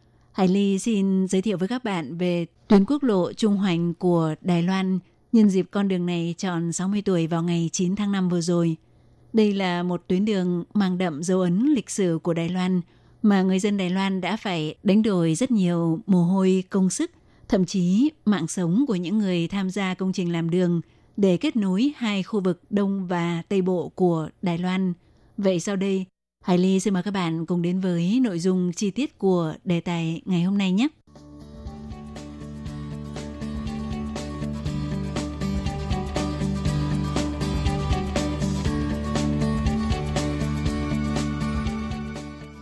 [0.31, 4.35] Hải Ly xin giới thiệu với các bạn về tuyến quốc lộ trung hoành của
[4.41, 4.99] Đài Loan
[5.31, 8.77] nhân dịp con đường này tròn 60 tuổi vào ngày 9 tháng 5 vừa rồi.
[9.33, 12.81] Đây là một tuyến đường mang đậm dấu ấn lịch sử của Đài Loan
[13.21, 17.11] mà người dân Đài Loan đã phải đánh đổi rất nhiều mồ hôi, công sức,
[17.49, 20.81] thậm chí mạng sống của những người tham gia công trình làm đường
[21.17, 24.93] để kết nối hai khu vực Đông và Tây Bộ của Đài Loan.
[25.37, 26.05] Vậy sau đây,
[26.41, 29.79] Hải Ly xin mời các bạn cùng đến với nội dung chi tiết của đề
[29.79, 30.87] tài ngày hôm nay nhé.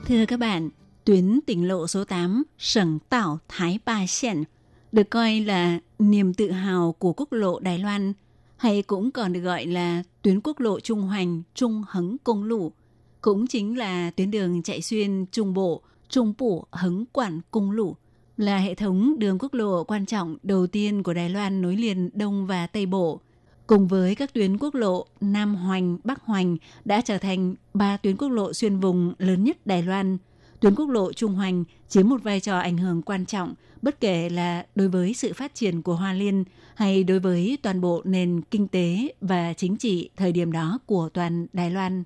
[0.06, 0.70] Thưa các bạn,
[1.06, 4.44] tuyến tỉnh lộ số 8 Sẩn Tảo Thái Ba Xiển
[4.92, 8.14] được coi là niềm tự hào của quốc lộ Đài Loan
[8.58, 12.72] hay cũng còn được gọi là tuyến quốc lộ Trung Hoành Trung Hấn Công Lũ
[13.22, 17.96] cũng chính là tuyến đường chạy xuyên Trung Bộ, Trung Bộ Hứng Quản Cung Lũ,
[18.38, 22.10] là hệ thống đường quốc lộ quan trọng đầu tiên của Đài Loan nối liền
[22.14, 23.20] Đông và Tây Bộ.
[23.68, 28.18] Cùng với các tuyến quốc lộ Nam Hoành, Bắc Hoành đã trở thành ba tuyến
[28.18, 30.18] quốc lộ xuyên vùng lớn nhất Đài Loan.
[30.60, 34.30] Tuyến quốc lộ Trung Hoành chiếm một vai trò ảnh hưởng quan trọng bất kể
[34.30, 36.44] là đối với sự phát triển của Hoa Liên
[36.76, 41.10] hay đối với toàn bộ nền kinh tế và chính trị thời điểm đó của
[41.14, 42.04] toàn Đài Loan.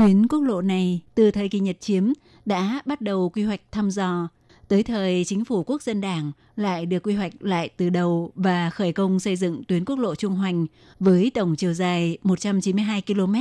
[0.00, 2.12] Tuyến quốc lộ này từ thời kỳ Nhật chiếm
[2.46, 4.28] đã bắt đầu quy hoạch thăm dò,
[4.68, 8.70] tới thời chính phủ quốc dân đảng lại được quy hoạch lại từ đầu và
[8.70, 10.66] khởi công xây dựng tuyến quốc lộ Trung Hoành
[11.00, 13.34] với tổng chiều dài 192 km.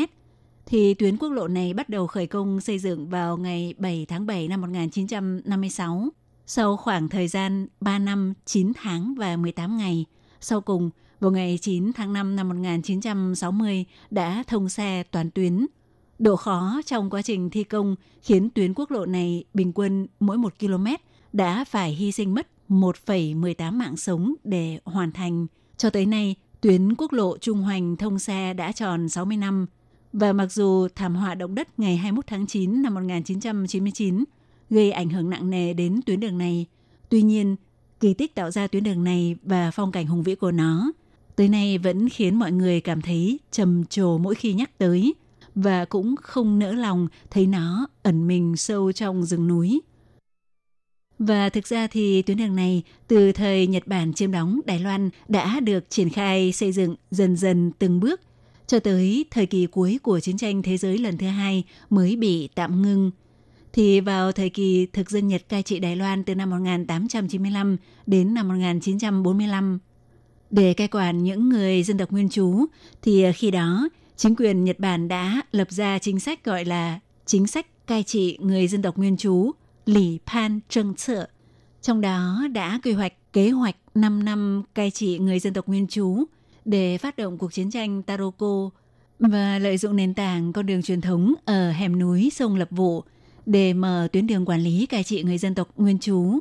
[0.66, 4.26] Thì tuyến quốc lộ này bắt đầu khởi công xây dựng vào ngày 7 tháng
[4.26, 6.10] 7 năm 1956.
[6.46, 10.06] Sau khoảng thời gian 3 năm, 9 tháng và 18 ngày,
[10.42, 15.66] sau cùng vào ngày 9 tháng 5 năm 1960 đã thông xe toàn tuyến–
[16.20, 20.38] Độ khó trong quá trình thi công khiến tuyến quốc lộ này bình quân mỗi
[20.38, 20.86] 1 km
[21.34, 25.48] đã phải hy sinh mất 1,18 mạng sống để hoàn thành.
[25.78, 29.66] Cho tới nay, tuyến quốc lộ Trung Hoành thông xe đã tròn 60 năm.
[30.14, 34.24] Và mặc dù thảm họa động đất ngày 21 tháng 9 năm 1999
[34.70, 36.66] gây ảnh hưởng nặng nề đến tuyến đường này,
[37.10, 37.56] tuy nhiên,
[38.00, 40.92] kỳ tích tạo ra tuyến đường này và phong cảnh hùng vĩ của nó
[41.36, 45.14] tới nay vẫn khiến mọi người cảm thấy trầm trồ mỗi khi nhắc tới–
[45.56, 49.82] và cũng không nỡ lòng thấy nó ẩn mình sâu trong rừng núi.
[51.20, 55.10] Và thực ra thì tuyến đường này từ thời Nhật Bản chiếm đóng Đài Loan
[55.28, 58.22] đã được triển khai xây dựng dần dần từng bước
[58.68, 62.50] cho tới thời kỳ cuối của chiến tranh thế giới lần thứ hai mới bị
[62.56, 63.12] tạm ngưng.
[63.74, 68.34] Thì vào thời kỳ thực dân Nhật cai trị Đài Loan từ năm 1895 đến
[68.34, 69.80] năm 1945,
[70.52, 72.66] để cai quản những người dân tộc nguyên trú,
[73.02, 77.48] thì khi đó chính quyền Nhật Bản đã lập ra chính sách gọi là chính
[77.48, 79.52] sách cai trị người dân tộc nguyên trú
[79.86, 81.30] Lì Pan Trân Trợ.
[81.82, 85.88] Trong đó đã quy hoạch kế hoạch 5 năm cai trị người dân tộc nguyên
[85.88, 86.24] trú
[86.66, 88.70] để phát động cuộc chiến tranh Taroko
[89.20, 93.04] và lợi dụng nền tảng con đường truyền thống ở hẻm núi sông Lập Vụ
[93.46, 96.40] để mở tuyến đường quản lý cai trị người dân tộc nguyên trú.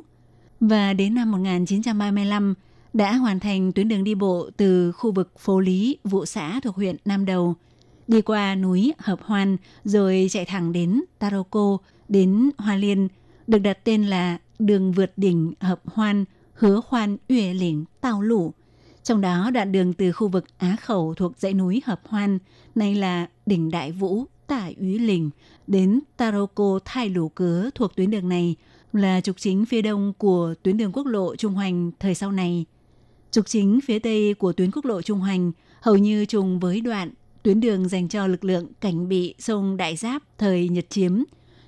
[0.59, 2.53] Và đến năm 1935
[2.93, 6.75] đã hoàn thành tuyến đường đi bộ từ khu vực phố Lý, vụ xã thuộc
[6.75, 7.55] huyện Nam Đầu–
[8.09, 13.07] đi qua núi Hợp Hoan rồi chạy thẳng đến Taroko, đến Hoa Liên,
[13.47, 18.53] được đặt tên là đường vượt đỉnh Hợp Hoan, Hứa Hoan uyển Lĩnh Tào Lũ.
[19.03, 22.39] Trong đó đoạn đường từ khu vực Á Khẩu thuộc dãy núi Hợp Hoan,
[22.75, 25.29] nay là đỉnh Đại Vũ, Tả Úy Lĩnh,
[25.67, 28.55] đến Taroko Thai Lũ Cứa thuộc tuyến đường này
[28.93, 32.65] là trục chính phía đông của tuyến đường quốc lộ Trung Hoành thời sau này.
[33.31, 35.51] Trục chính phía tây của tuyến quốc lộ Trung Hoành
[35.81, 37.09] hầu như trùng với đoạn
[37.43, 41.23] tuyến đường dành cho lực lượng cảnh bị sông Đại Giáp thời Nhật chiếm.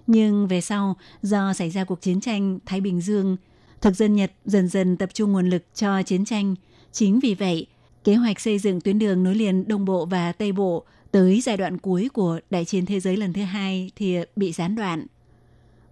[0.07, 3.37] Nhưng về sau, do xảy ra cuộc chiến tranh Thái Bình Dương,
[3.81, 6.55] thực dân Nhật dần dần tập trung nguồn lực cho chiến tranh.
[6.91, 7.67] Chính vì vậy,
[8.03, 11.57] kế hoạch xây dựng tuyến đường nối liền Đông Bộ và Tây Bộ tới giai
[11.57, 15.07] đoạn cuối của Đại chiến thế giới lần thứ hai thì bị gián đoạn.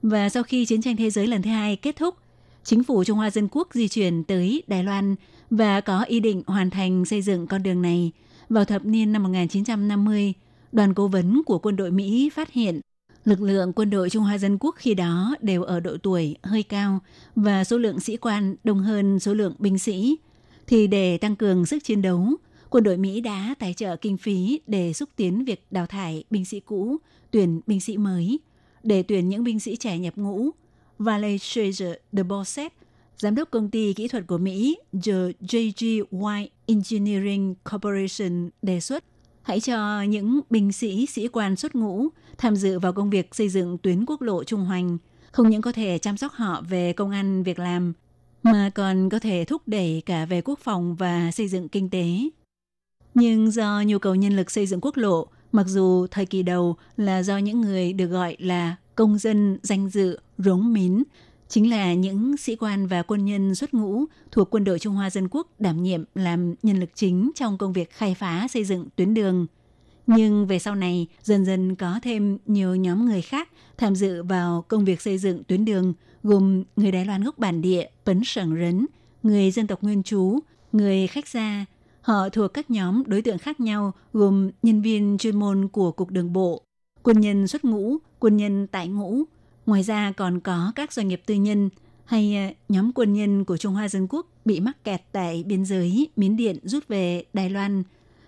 [0.01, 2.15] Và sau khi chiến tranh thế giới lần thứ hai kết thúc,
[2.63, 5.15] chính phủ Trung Hoa Dân Quốc di chuyển tới Đài Loan
[5.49, 8.11] và có ý định hoàn thành xây dựng con đường này.
[8.49, 10.33] Vào thập niên năm 1950,
[10.71, 12.81] đoàn cố vấn của quân đội Mỹ phát hiện
[13.25, 16.63] lực lượng quân đội Trung Hoa Dân Quốc khi đó đều ở độ tuổi hơi
[16.63, 16.99] cao
[17.35, 20.17] và số lượng sĩ quan đông hơn số lượng binh sĩ.
[20.67, 22.27] Thì để tăng cường sức chiến đấu,
[22.69, 26.45] quân đội Mỹ đã tài trợ kinh phí để xúc tiến việc đào thải binh
[26.45, 26.97] sĩ cũ,
[27.31, 28.39] tuyển binh sĩ mới,
[28.83, 30.49] để tuyển những binh sĩ trẻ nhập ngũ.
[30.99, 32.73] Valerie Fraser de Bosset,
[33.19, 36.47] giám đốc công ty kỹ thuật của Mỹ The J.G.
[36.65, 39.03] Engineering Corporation đề xuất
[39.41, 42.07] hãy cho những binh sĩ, sĩ quan xuất ngũ
[42.37, 44.97] tham dự vào công việc xây dựng tuyến quốc lộ Trung Hoành,
[45.31, 47.93] không những có thể chăm sóc họ về công ăn việc làm,
[48.43, 52.07] mà còn có thể thúc đẩy cả về quốc phòng và xây dựng kinh tế.
[53.13, 56.75] Nhưng do nhu cầu nhân lực xây dựng quốc lộ, mặc dù thời kỳ đầu
[56.97, 61.03] là do những người được gọi là công dân danh dự, rống mín,
[61.49, 65.09] chính là những sĩ quan và quân nhân xuất ngũ thuộc quân đội Trung Hoa
[65.09, 68.85] Dân Quốc đảm nhiệm làm nhân lực chính trong công việc khai phá xây dựng
[68.95, 69.47] tuyến đường.
[70.07, 74.65] Nhưng về sau này, dần dần có thêm nhiều nhóm người khác tham dự vào
[74.67, 75.93] công việc xây dựng tuyến đường,
[76.23, 78.85] gồm người Đài Loan gốc bản địa, Pấn Sởng Rấn,
[79.23, 80.39] người dân tộc nguyên trú,
[80.71, 81.65] người khách gia.
[82.01, 86.11] Họ thuộc các nhóm đối tượng khác nhau gồm nhân viên chuyên môn của Cục
[86.11, 86.63] Đường Bộ,
[87.03, 89.23] quân nhân xuất ngũ, quân nhân tại ngũ,
[89.69, 91.69] Ngoài ra còn có các doanh nghiệp tư nhân
[92.05, 95.65] hay ờ, nhóm quân nhân của Trung Hoa Dân Quốc bị mắc kẹt tại biên
[95.65, 97.83] giới Miến Điện rút về Đài Loan.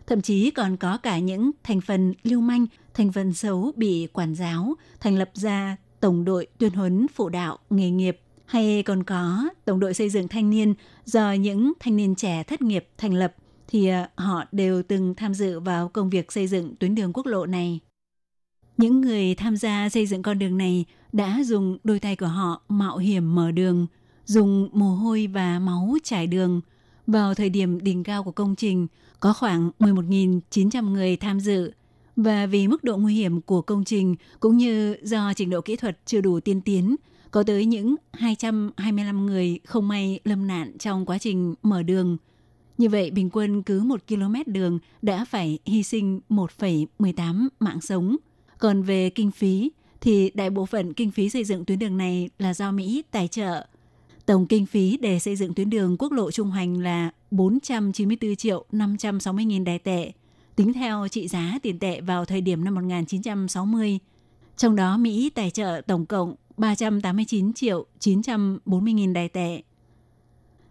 [0.08, 4.36] Thậm chí còn có cả những thành phần lưu manh, thành phần xấu bị quản
[4.36, 9.50] giáo, thành lập ra tổng đội tuyên huấn phụ đạo nghề nghiệp hay còn có
[9.66, 10.74] tổng đội xây dựng thanh niên
[11.06, 13.36] do những thanh niên trẻ thất nghiệp thành lập
[13.68, 17.26] thì ờ, họ đều từng tham dự vào công việc xây dựng tuyến đường quốc
[17.26, 17.80] lộ này.
[18.78, 22.62] Những người tham gia xây dựng con đường này đã dùng đôi tay của họ
[22.70, 23.88] mạo hiểm mở đường,
[24.26, 26.62] dùng mồ hôi và máu trải đường.
[27.08, 28.88] Vào thời điểm đỉnh cao của công trình,
[29.20, 31.72] có khoảng 11.900 người tham dự.
[32.16, 35.76] Và vì mức độ nguy hiểm của công trình cũng như do trình độ kỹ
[35.76, 36.96] thuật chưa đủ tiên tiến,
[37.32, 42.18] có tới những 225 người không may lâm nạn trong quá trình mở đường.
[42.78, 48.18] Như vậy, bình quân cứ 1 km đường đã phải hy sinh 1,18 mạng sống.
[48.60, 49.72] Còn về kinh phí,
[50.02, 53.28] thì đại bộ phận kinh phí xây dựng tuyến đường này là do Mỹ tài
[53.28, 53.66] trợ.
[54.26, 58.66] Tổng kinh phí để xây dựng tuyến đường quốc lộ trung hành là 494 triệu
[58.72, 60.12] 560 nghìn đài tệ,
[60.56, 64.00] tính theo trị giá tiền tệ vào thời điểm năm 1960.
[64.58, 69.62] Trong đó Mỹ tài trợ tổng cộng 389 triệu 940 nghìn đài tệ.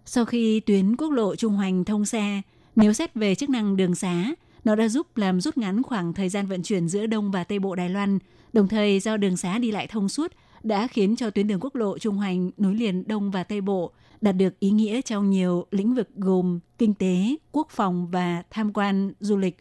[0.07, 2.43] Sau khi tuyến quốc lộ trung hành thông xe,
[2.77, 6.29] nếu xét về chức năng đường xá, nó đã giúp làm rút ngắn khoảng thời
[6.29, 8.19] gian vận chuyển giữa Đông và Tây Bộ Đài Loan
[8.53, 10.33] Đồng thời do đường xá đi lại thông suốt
[10.63, 13.93] đã khiến cho tuyến đường quốc lộ trung hoành nối liền Đông và Tây Bộ
[14.21, 18.73] đạt được ý nghĩa trong nhiều lĩnh vực gồm kinh tế, quốc phòng và tham
[18.73, 19.57] quan du lịch.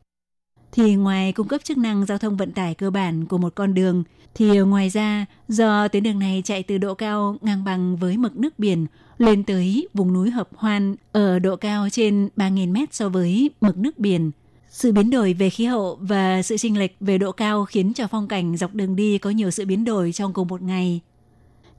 [0.71, 3.73] Thì ngoài cung cấp chức năng giao thông vận tải cơ bản của một con
[3.73, 4.03] đường,
[4.35, 8.37] thì ngoài ra do tuyến đường này chạy từ độ cao ngang bằng với mực
[8.37, 8.85] nước biển
[9.17, 13.77] lên tới vùng núi Hợp Hoan ở độ cao trên 3.000 mét so với mực
[13.77, 14.31] nước biển–
[14.69, 18.07] sự biến đổi về khí hậu và sự chênh lệch về độ cao khiến cho
[18.07, 21.01] phong cảnh dọc đường đi có nhiều sự biến đổi trong cùng một ngày.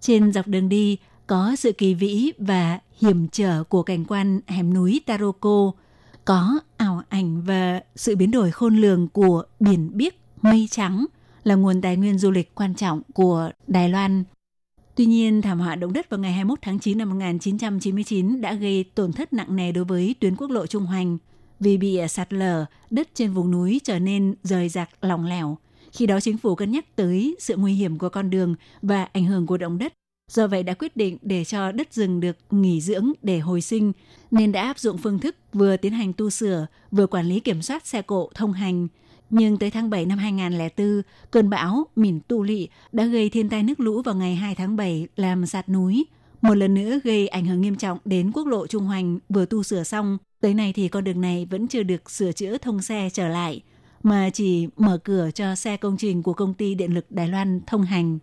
[0.01, 4.75] Trên dọc đường đi có sự kỳ vĩ và hiểm trở của cảnh quan hẻm
[4.75, 5.73] núi Taroko,
[6.25, 11.07] có ảo ảnh và sự biến đổi khôn lường của biển biếc mây trắng
[11.45, 14.25] là nguồn tài nguyên du lịch quan trọng của Đài Loan.
[14.95, 18.85] Tuy nhiên, thảm họa động đất vào ngày 21 tháng 9 năm 1999 đã gây
[18.95, 21.19] tổn thất nặng nề đối với tuyến quốc lộ Trung Hoành–
[21.61, 25.59] vì bị à, sạt lở, đất trên vùng núi trở nên rời rạc lỏng lẻo.
[25.93, 29.25] Khi đó chính phủ cân nhắc tới sự nguy hiểm của con đường và ảnh
[29.25, 29.93] hưởng của động đất.
[30.31, 33.93] Do vậy đã quyết định để cho đất rừng được nghỉ dưỡng để hồi sinh,
[34.31, 37.63] nên đã áp dụng phương thức vừa tiến hành tu sửa, vừa quản lý kiểm
[37.63, 38.89] soát xe cộ thông hành.
[39.31, 43.63] Nhưng tới tháng 7 năm 2004, cơn bão Mìn Tu Lị đã gây thiên tai
[43.63, 46.07] nước lũ vào ngày 2 tháng 7 làm sạt núi,
[46.43, 49.63] một lần nữa gây ảnh hưởng nghiêm trọng đến quốc lộ Trung Hoành vừa tu
[49.63, 50.19] sửa xong.
[50.41, 53.63] Tới nay thì con đường này vẫn chưa được sửa chữa thông xe trở lại,
[54.03, 57.61] mà chỉ mở cửa cho xe công trình của công ty điện lực Đài Loan
[57.67, 58.19] thông hành.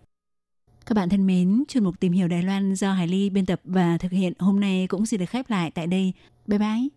[0.86, 3.62] Các bạn thân mến, chuyên mục tìm hiểu Đài Loan do Hải Ly biên tập
[3.64, 6.14] và thực hiện hôm nay cũng xin được khép lại tại đây.
[6.48, 6.97] Bye bye!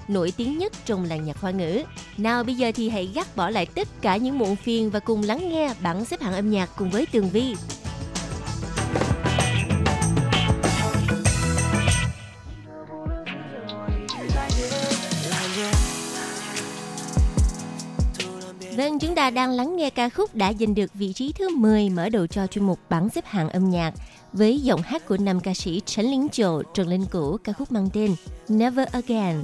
[0.13, 1.83] nổi tiếng nhất trong làng nhạc hoa ngữ.
[2.17, 5.23] Nào bây giờ thì hãy gác bỏ lại tất cả những muộn phiền và cùng
[5.23, 7.55] lắng nghe bảng xếp hạng âm nhạc cùng với Tường Vi.
[18.77, 21.89] Vâng, chúng ta đang lắng nghe ca khúc đã giành được vị trí thứ 10
[21.89, 23.93] mở đầu cho chuyên mục bảng xếp hạng âm nhạc
[24.33, 27.71] với giọng hát của nam ca sĩ Trấn Lính Triệu, Trần Linh Cửu ca khúc
[27.71, 28.15] mang tên
[28.47, 29.43] Never Again,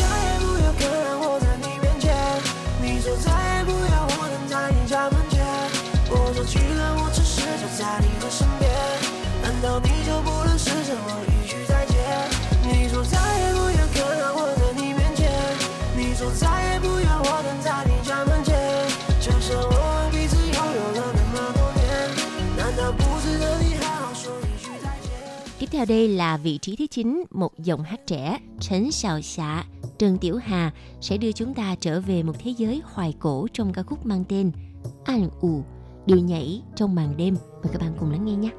[25.71, 29.63] theo đây là vị trí thứ 9, một giọng hát trẻ, Trấn sào Xạ,
[29.97, 33.73] Trần Tiểu Hà sẽ đưa chúng ta trở về một thế giới hoài cổ trong
[33.73, 34.51] ca khúc mang tên
[35.05, 35.63] An ủ,
[36.05, 37.35] điều nhảy trong màn đêm.
[37.63, 38.51] Mời các bạn cùng lắng nghe nhé.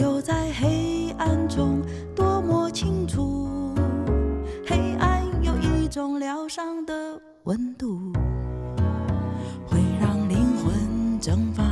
[0.00, 1.82] 又在黑暗中
[2.16, 3.74] 多么清楚。
[4.66, 8.10] 黑暗有一种疗伤的温度，
[9.66, 11.62] 会让灵魂蒸发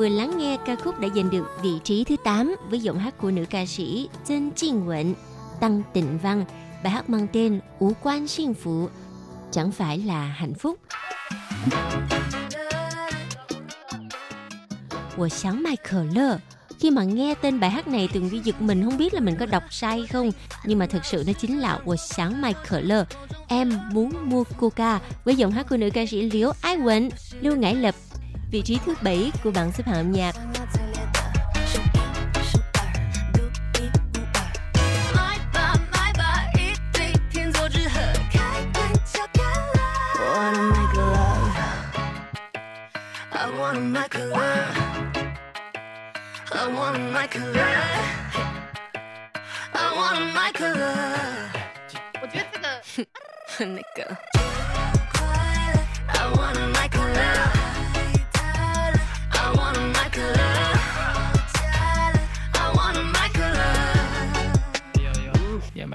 [0.00, 3.18] vừa lắng nghe ca khúc đã giành được vị trí thứ 8 với giọng hát
[3.18, 5.14] của nữ ca sĩ Dân Trinh Quận,
[5.60, 6.44] Tăng Tịnh Văn.
[6.84, 8.88] Bài hát mang tên Ú Quan Sinh Phụ,
[9.52, 10.78] chẳng phải là hạnh phúc.
[15.16, 16.38] 我想买可乐
[16.78, 19.36] khi mà nghe tên bài hát này từng vi giật mình không biết là mình
[19.40, 20.30] có đọc sai không
[20.64, 23.04] nhưng mà thực sự nó chính là 我想买可乐
[23.48, 27.56] em muốn mua coca với giọng hát của nữ ca sĩ liễu ái quỳnh lưu
[27.56, 27.94] ngải lập
[28.51, 30.35] vị trí thứ bảy của bảng xếp hạng âm nhạc.
[43.37, 44.25] I wanna make a.
[46.53, 47.35] I wanna make
[53.99, 54.17] a.
[56.13, 57.04] I wanna make a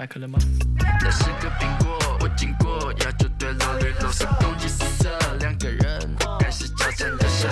[0.00, 0.38] 买可乐吗？
[1.02, 7.48] 那是个苹果，我经过亚洲对楼绿楼色攻击四射，两个人开始交缠的射。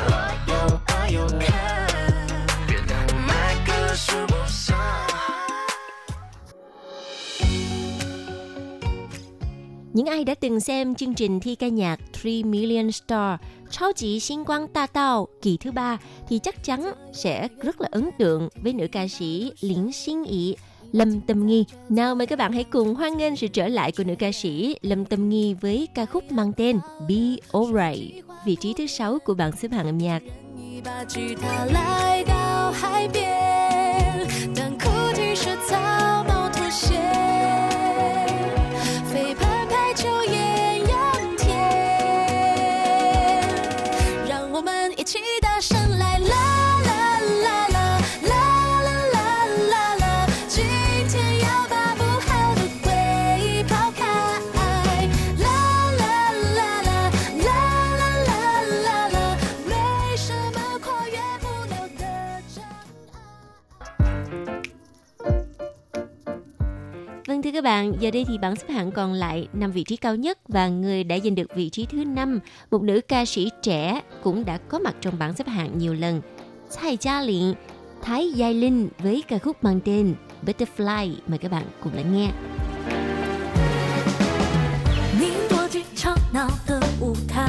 [0.48, 1.40] 有爱有恨，
[2.66, 4.76] 别让我买个数不上。
[9.92, 13.38] Những ai đã từng xem chương trình thi ca nhạc 3 Million Star
[13.70, 15.98] 超chỉ Xin Quang Ta Tao kỳ thứ ba
[16.28, 20.56] thì chắc chắn sẽ rất là ấn tượng với nữ ca sĩ Liễn Xin Ý
[20.92, 21.64] Lâm Tâm Nghi.
[21.88, 24.76] Nào mời các bạn hãy cùng hoan nghênh sự trở lại của nữ ca sĩ
[24.82, 29.34] Lâm Tâm Nghi với ca khúc mang tên Be Alright, vị trí thứ sáu của
[29.34, 30.22] bảng xếp hạng âm nhạc.
[30.56, 37.07] 一把吉他来到海边，但哭泣时草帽妥协，
[67.48, 70.16] thưa các bạn, giờ đây thì bảng xếp hạng còn lại 5 vị trí cao
[70.16, 72.40] nhất và người đã giành được vị trí thứ 5,
[72.70, 76.20] một nữ ca sĩ trẻ cũng đã có mặt trong bảng xếp hạng nhiều lần.
[76.70, 77.54] 蔡Gia Luyện,
[78.02, 80.14] Thái Giai Linh với ca khúc mang tên
[80.46, 81.14] Butterfly.
[81.26, 82.30] Mời các bạn cùng lắng nghe.
[85.20, 87.48] 你躲进吵闹的舞台，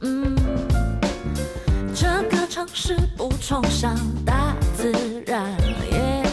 [0.00, 0.36] 嗯，
[1.94, 3.96] 这个城市不崇尚
[4.26, 4.92] 大自
[5.26, 5.52] 然，
[5.92, 6.24] 耶，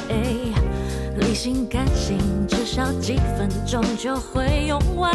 [1.20, 1.95] 理性感性至
[2.77, 5.11] 少几分钟就会用完，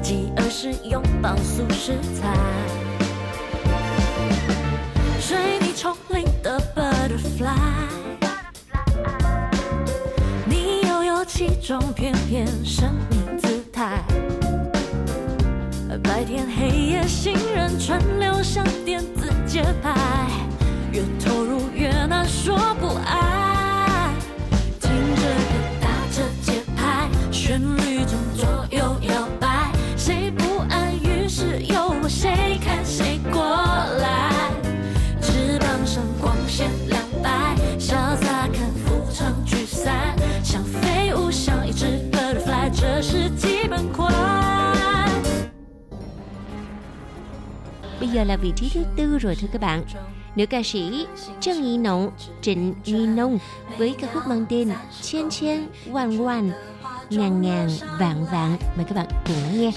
[0.00, 2.34] 继而是拥抱素食菜，
[5.20, 7.52] 水泥丛林的 butterfly。
[10.46, 14.02] 你悠悠其中翩翩生命姿态，
[16.02, 19.94] 白天黑夜行人川流像电子节拍，
[20.90, 23.51] 越投入越难说不爱。
[27.52, 34.50] 旋律中左右摇摆谁不安于是有我谁看谁过来
[35.20, 44.10] 翅膀上光线亮白潇洒看浮沉聚散像飞舞像一只 butterfly 这是基本款
[48.00, 48.64] we are loving to
[48.96, 49.18] do
[51.38, 53.38] 郑伊农郑伊侬
[53.78, 56.50] 有一个 hood 千千万万
[57.16, 57.68] ngàn ngàn
[58.00, 58.56] vạn vạn.
[58.76, 59.70] Mời các bạn cùng lắng nghe.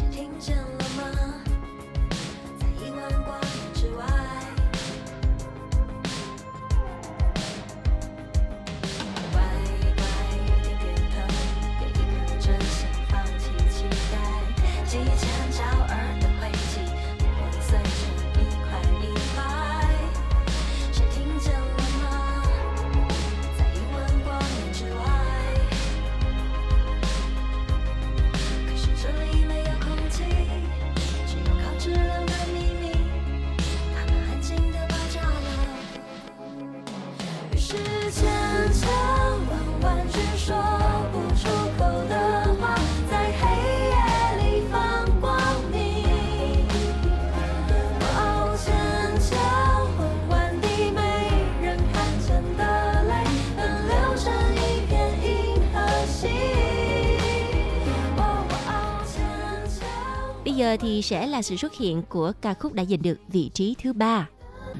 [61.05, 64.27] sẽ là sự xuất hiện của ca khúc đã giành được vị trí thứ ba.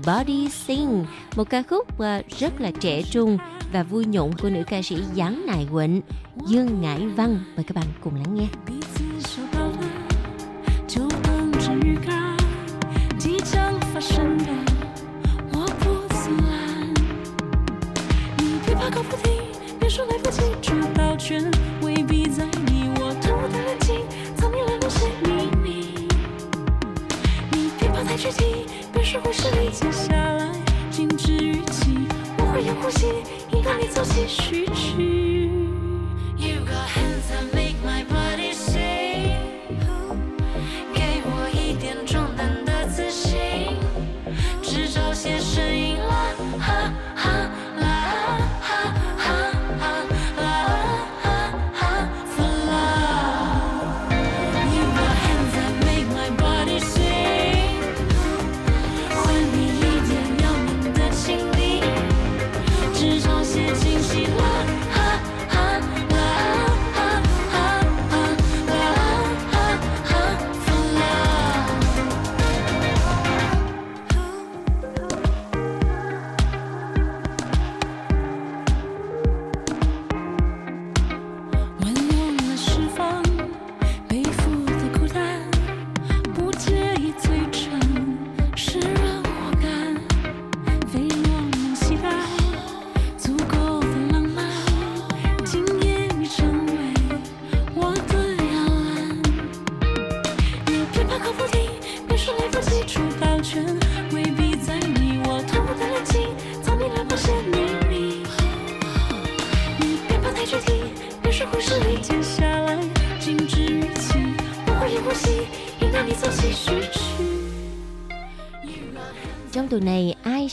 [0.08, 1.06] Body Sing,
[1.36, 3.38] một ca khúc ờ, rất là trẻ trung
[3.74, 6.02] và vui nhộn của nữ ca sĩ Giáng Nại quỳnh
[6.48, 7.40] Dương Ngải Văn.
[7.56, 8.48] Mời các bạn cùng lắng nghe.
[13.18, 14.46] 即将发生的，
[15.54, 16.94] 我不阻拦。
[18.38, 19.34] 你别怕搞不定，
[19.80, 20.45] 别说来不及。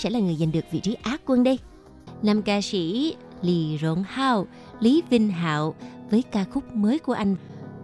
[0.02, 1.58] sẽ là người giành được vị trí Á quân đây.
[2.22, 4.46] Nam ca sĩ Lý Rộn Hao,
[4.80, 5.74] Lý Vinh Hạo
[6.10, 7.36] với ca khúc mới của anh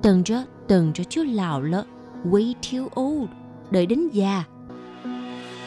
[0.02, 1.84] Tần cho tần cho chú lão lỡ
[2.24, 3.28] Way till old
[3.70, 4.44] Đợi đến già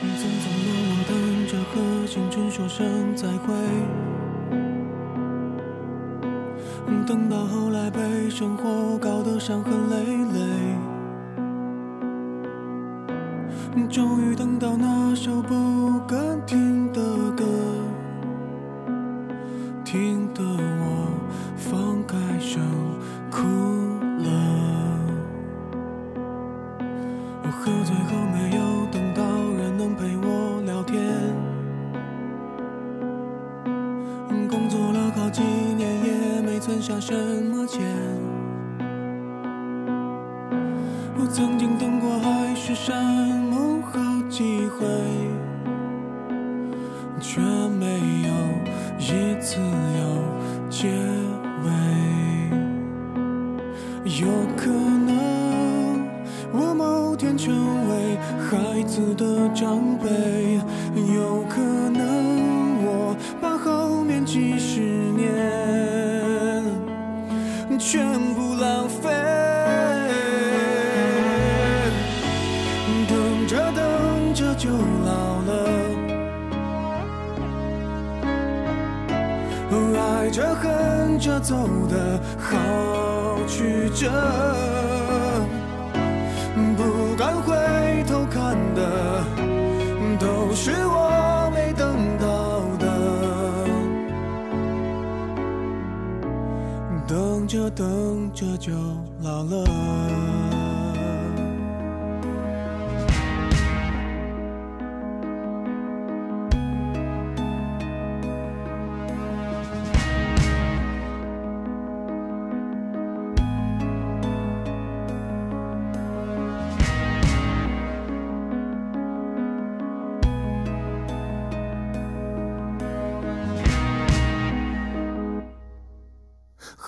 [0.04, 3.54] 你渐渐流浪等着和证据说声再会，
[7.08, 10.91] 等到后来被生活搞得伤痕累累。
[13.90, 17.31] 终于等到那首不敢听的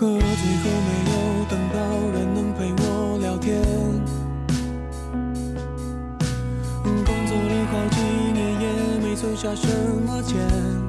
[0.04, 1.78] 可最后没有等到
[2.12, 3.62] 人能陪我聊天。
[6.84, 8.02] 工作了好几
[8.34, 9.66] 年也没存下什
[10.06, 10.83] 么钱。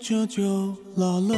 [0.00, 0.42] 自 就
[0.96, 1.34] 老了。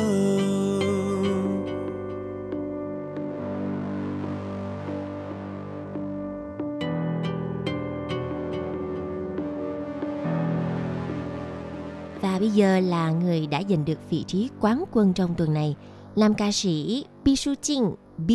[12.20, 15.76] Và bây giờ là người đã giành được vị trí quán quân trong tuần này,
[16.14, 18.30] làm ca sĩ Bi Su Jin B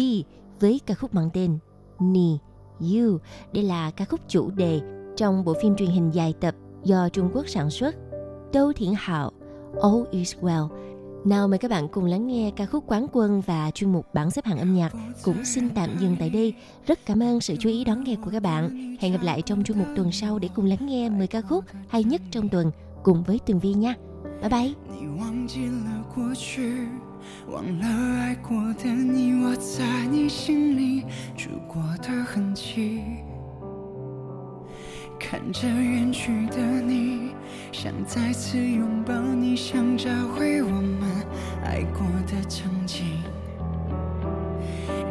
[0.60, 1.58] với ca khúc mang tên
[2.00, 2.38] Ni
[2.80, 3.18] You.
[3.54, 4.82] Đây là ca khúc chủ đề
[5.18, 7.96] trong bộ phim truyền hình dài tập do Trung Quốc sản xuất.
[8.54, 9.32] Đâu Thiển Hạo,
[9.82, 10.68] All is well.
[11.26, 14.32] Nào mời các bạn cùng lắng nghe ca khúc quán quân và chuyên mục bảng
[14.32, 14.92] xếp hạng âm nhạc
[15.24, 16.54] cũng xin tạm dừng tại đây.
[16.88, 18.96] Rất cảm ơn sự chú ý đón nghe của các bạn.
[19.00, 21.64] Hẹn gặp lại trong chuyên mục tuần sau để cùng lắng nghe 10 ca khúc
[21.88, 22.72] hay nhất trong tuần
[23.04, 23.96] cùng với Tường Vi nha.
[24.42, 24.74] Bye bye.
[25.00, 26.88] 你忘记了过去，
[27.52, 31.04] 忘了爱过的你，我在你心里
[31.38, 33.02] 住过的痕迹。
[35.21, 37.33] 看着远去的你，
[37.71, 41.09] 想再次拥抱你，想找回我们
[41.63, 43.07] 爱过的曾经。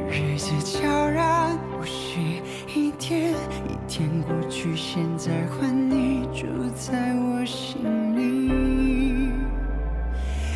[0.10, 2.42] 日子悄然无息，
[2.76, 3.34] 一天
[3.70, 7.80] 一天过去，现在换你住在我心
[8.18, 8.50] 里。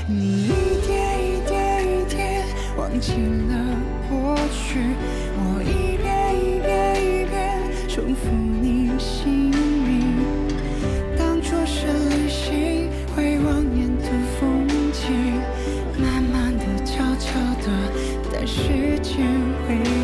[0.10, 0.51] 你一
[0.86, 0.91] 点
[1.24, 2.43] 一点一点
[2.76, 3.78] 忘记了
[4.10, 4.80] 过去，
[5.38, 8.28] 我一遍一遍一遍重复
[18.46, 19.26] 时间
[19.66, 20.03] 会